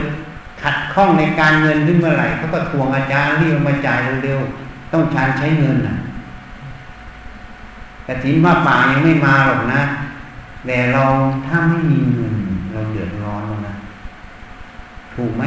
[0.61, 5.95] ขัดข้องในการเงินขึ้นเมื่อไหร่เขาก็ทวงอาจารย์รีบมาจ่ายเร็วๆต้องชานใช้เงินนะ
[8.07, 9.81] กระถินว่าป่ายังไม่มาหรอกนะ
[10.65, 11.03] แต่เรา
[11.47, 12.33] ถ้าไม่มีเงิน
[12.71, 13.73] เราเดือดร้อนแล้วนะ
[15.15, 15.43] ถูกไหม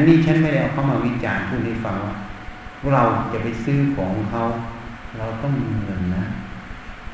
[0.00, 2.14] นนี้ฉันไม่ได้เอาเข้ามาวิจารณ์พูดให้ฟังว่า
[2.94, 4.42] เราจะไปซื้อของเขา
[5.18, 6.24] เราต้องมีเงินนะ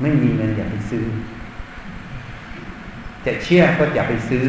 [0.01, 1.03] ไม่มีเงินอย่าไปซื้อ
[3.25, 4.45] จะเชื่อก็อย่าไปซื้อ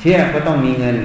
[0.00, 0.96] เชื่อก็ต้องมีเงิน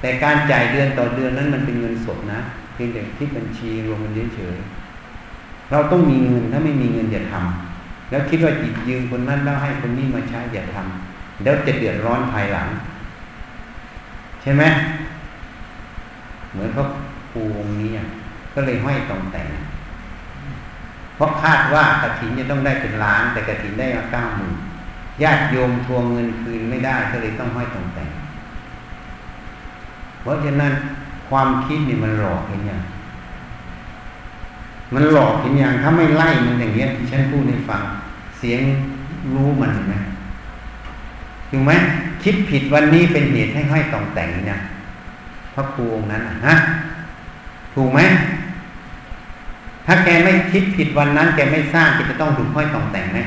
[0.00, 2.40] แต่การจ่ายเดือนต่อเดือนนั้นมันเป็นเงินสดนะ
[2.74, 12.68] เพียงแต่ที่บัญชีรวมกันเฉยๆเราต้องมีเงินถ้าไม่มีเงินอย่าทำแล้วคิดว่าจิตยืมคนนั้นแล้วให้คนนี้มาใช้อย่าทำแล้วจะเดือดร้อนภายหลัง
[14.48, 14.64] ช่ไหม
[16.52, 16.84] เหมือนพระ
[17.32, 17.90] ครูองค์นี้
[18.54, 19.48] ก็เลยห้อยตองแต่ง
[21.16, 24.54] เพราะคาดว่ากระถินจะต้องได้เป็นล้าน แต่กระถินได้มาเก้าหมื่น
[25.22, 28.10] ญาติโยมทวงเงินคืนไม่ได้ก็เลยต้องห้อยตองแต่ง
[30.20, 30.72] เพราะฉะนั้น
[31.28, 32.80] ความคิดนี่มันหลอกเห็นยัง
[34.94, 37.82] มันหลอกเห็นยังถ้าไม่ไล่มันอย่างเงี้ยที่ฉันพูดให้ฟัง
[38.38, 38.60] เสียง
[39.34, 39.94] รู้มันเห็นไหม
[41.50, 41.72] ถูกไหม
[42.28, 44.60] คิดผิดวันนี้เป็นเหตุให้ห้อยตองแต่งเนี่ย
[45.54, 46.54] พระครูองค์นั้นฮะ
[47.74, 48.00] ถูกไหม
[49.86, 53.18] ถ้าแกไม่คิดผิดวันนั้น แกไม่สร้างแกจะต้องถูกห้อยตองแต่งไหม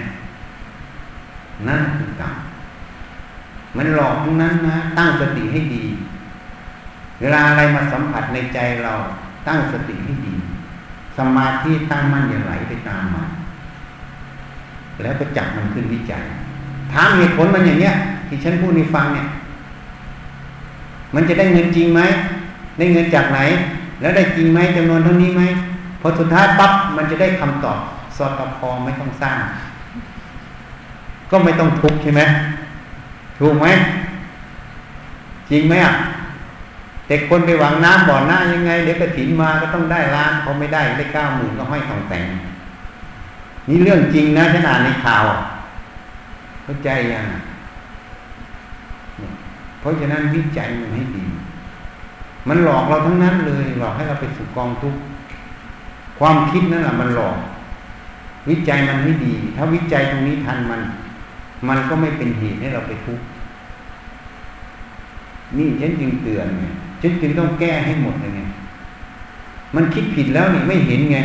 [1.68, 2.34] นั่นคือกรรม
[3.78, 5.84] มันหลอกทั้งนั้นนะ ตั้งสติให้ดี
[7.22, 8.94] เวลาอะไรมาสัมผัสในใจเรา
[9.48, 10.36] ตั้งสติให้ดี
[11.18, 13.30] สมาธิตั้งมั่นอย่าไหลไปตามมัน
[15.02, 16.24] แล้วก็จับมันขึ้นวิจัย
[16.94, 17.96] ถามเหตุผลมันอย่างเนี้ย
[18.30, 19.28] ที่ฉันพูดให้ฟังเนี่ย
[21.16, 22.02] มันจะได้เงินจริงไหม
[22.78, 23.40] ได้เงินจากไหน
[24.02, 25.44] แล้วได้จริงไหมจำนวนเท่านี้ไหม
[26.02, 27.80] พอสุดท้ายปั๊บมันจะได้คำตอบ
[28.18, 29.38] สอดกับพอไม่ต้องสร้าง
[31.32, 32.22] ก็ไม่ต้องทุกข์ใช่ไหม
[33.40, 33.68] ถูกไหม
[35.50, 35.94] จริงไหมอะ
[37.08, 42.26] เด็กคนไปหวังน้ำบ่อหน้ายังไงเดี๋ยวกระถินมาก็ต้องได้ล้านเขาไม่ได้ได้เก้าหมื่นก็ห้อยทองแต่ง
[43.68, 45.26] นี่เรื่องจริงนะฉันอ่านในข่าว
[46.64, 47.26] เข้าใจยัง
[49.80, 51.26] เพราะฉะนั้นวิจัยมันให้ดี
[52.48, 55.00] มันหลอกเราทั้งนั้นเลย หลอกให้เราไปสู่กองทุกข์
[56.20, 57.38] ความคิดนั่นแหละมันหลอก
[58.50, 60.82] วิจัยมันไม่ดี ถ้าวิจัยตรงนี้ทันมัน
[61.68, 63.26] มันก็ไม่เป็นเหตุให้เราไปทุกข์
[65.58, 66.64] นี่ฉันจึงเตือนไง
[67.02, 68.42] ฉันจึงต้องแก้ให้หมดเลยไง
[69.76, 71.18] มันคิดผิดแล้วนี่ไม่เห็นไง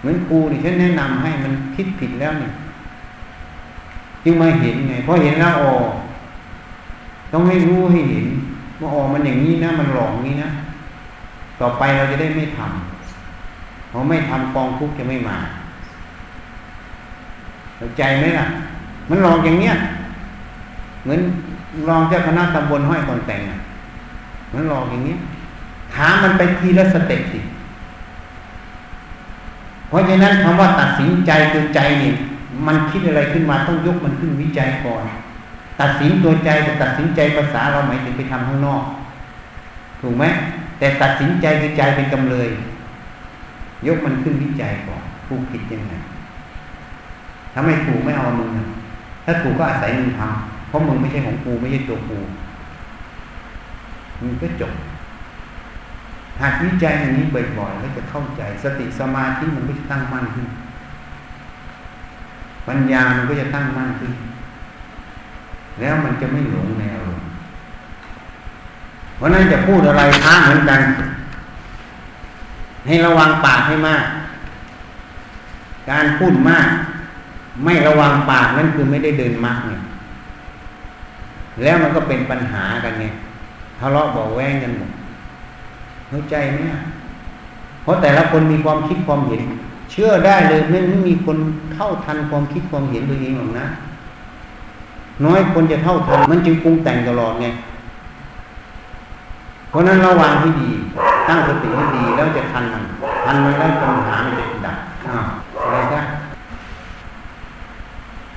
[0.00, 2.50] เหมือนครูนี่ฉันแนะนำให้มันคิดผิดแล้วนี่
[4.24, 5.72] จึงมาเห็นไงพอเห็นแล้วอ๋อ
[7.32, 8.26] ต้องให้รู้ให้เห็น
[8.80, 10.48] ว่าอ๋อมันอย่างนี้นะ มันหลอกนี้นะ
[11.60, 15.36] ต่อไปเราจะได้ไม่ทำเพราะไม่ทำกองทุกข์จะไม่มา
[17.76, 18.46] เข้าใจไหมล่ะ
[19.10, 19.74] มันหลอกอย่างเนี้ย
[21.02, 21.20] เหมือน
[21.88, 23.40] รองเจ้าคณะตำบลห้อยก่อนแต่ง
[24.54, 25.18] มันหลอกอย่างเนี้ย
[25.94, 27.40] ถามมันไปทีละสเต็ปสิ
[29.88, 32.10] เพราะฉะนั้นคำว่าตัดสินใจคือใจนี่
[32.66, 35.02] มันคิดอะไรขึ้นมาต้องยกมันขึ้นวิจัยก่อน
[35.80, 38.82] ตัดสินตัวใจแต่ตัดสินใจภาษาเราหมายถึงไปทำข้างนอก
[40.00, 40.24] ถูกไหม
[40.78, 42.48] แต่ตัดสินใจคือใจเป็นกำเลย
[43.86, 45.92] ยกมันขึ้นวิจัยก่อนผู้ผิดยังไง
[47.52, 48.50] ถ้าไม่ถูกไม่เอามึง
[49.24, 52.18] ถ้าถูกก็อาศัยมึงทำเพราะมึงไม่ใช่ของกูไม่ใช่ตัวกู
[54.20, 54.72] มึงก็จบ
[56.40, 57.24] หากวิจัยอย่างนี้
[57.58, 60.46] บ่อยๆแล้วจะเข้าใจ สติสมาธิมันก็จะตั้งมั่นขึ้น
[62.68, 64.12] ปัญญามันก็จะตั้งมั่นขึ้น
[65.80, 67.26] แล้วมันจะไม่หลงในอารมณ์
[69.16, 70.80] เพราะนั้นจะพูดอะไรท้าเหมือนกัน
[72.86, 74.04] ให้ระวังปากให้มาก
[75.90, 76.68] การพูดมาก
[77.64, 79.82] ไม่ระวังปากนั่นคือไม่ได้เดินมากเนี่ย
[81.62, 83.14] แล้วมันก็เป็นปัญหากันเนี่ย
[83.78, 84.90] ทะเลาะบอกแว้งกันหมด
[86.08, 86.58] เข้าใจไหม
[87.82, 89.42] เพราะแต่ละคนมีความคิดความเห็น
[89.90, 91.38] เชื่อได้เลยไม่ไม่มีคน
[91.74, 93.66] เท่าทันความคิดความเห็นตัวเองหรอกนะ
[95.24, 97.46] น้อยคนจะเท่าทันมันจึงปรุงแต่งตลอดไง
[99.70, 100.68] เพราะนั้นระวังให้ดี
[101.28, 102.84] ตั้งสติให้ดีแล้วจะทันมัน
[103.24, 104.44] ทันมันแล้วปัญหามันจะ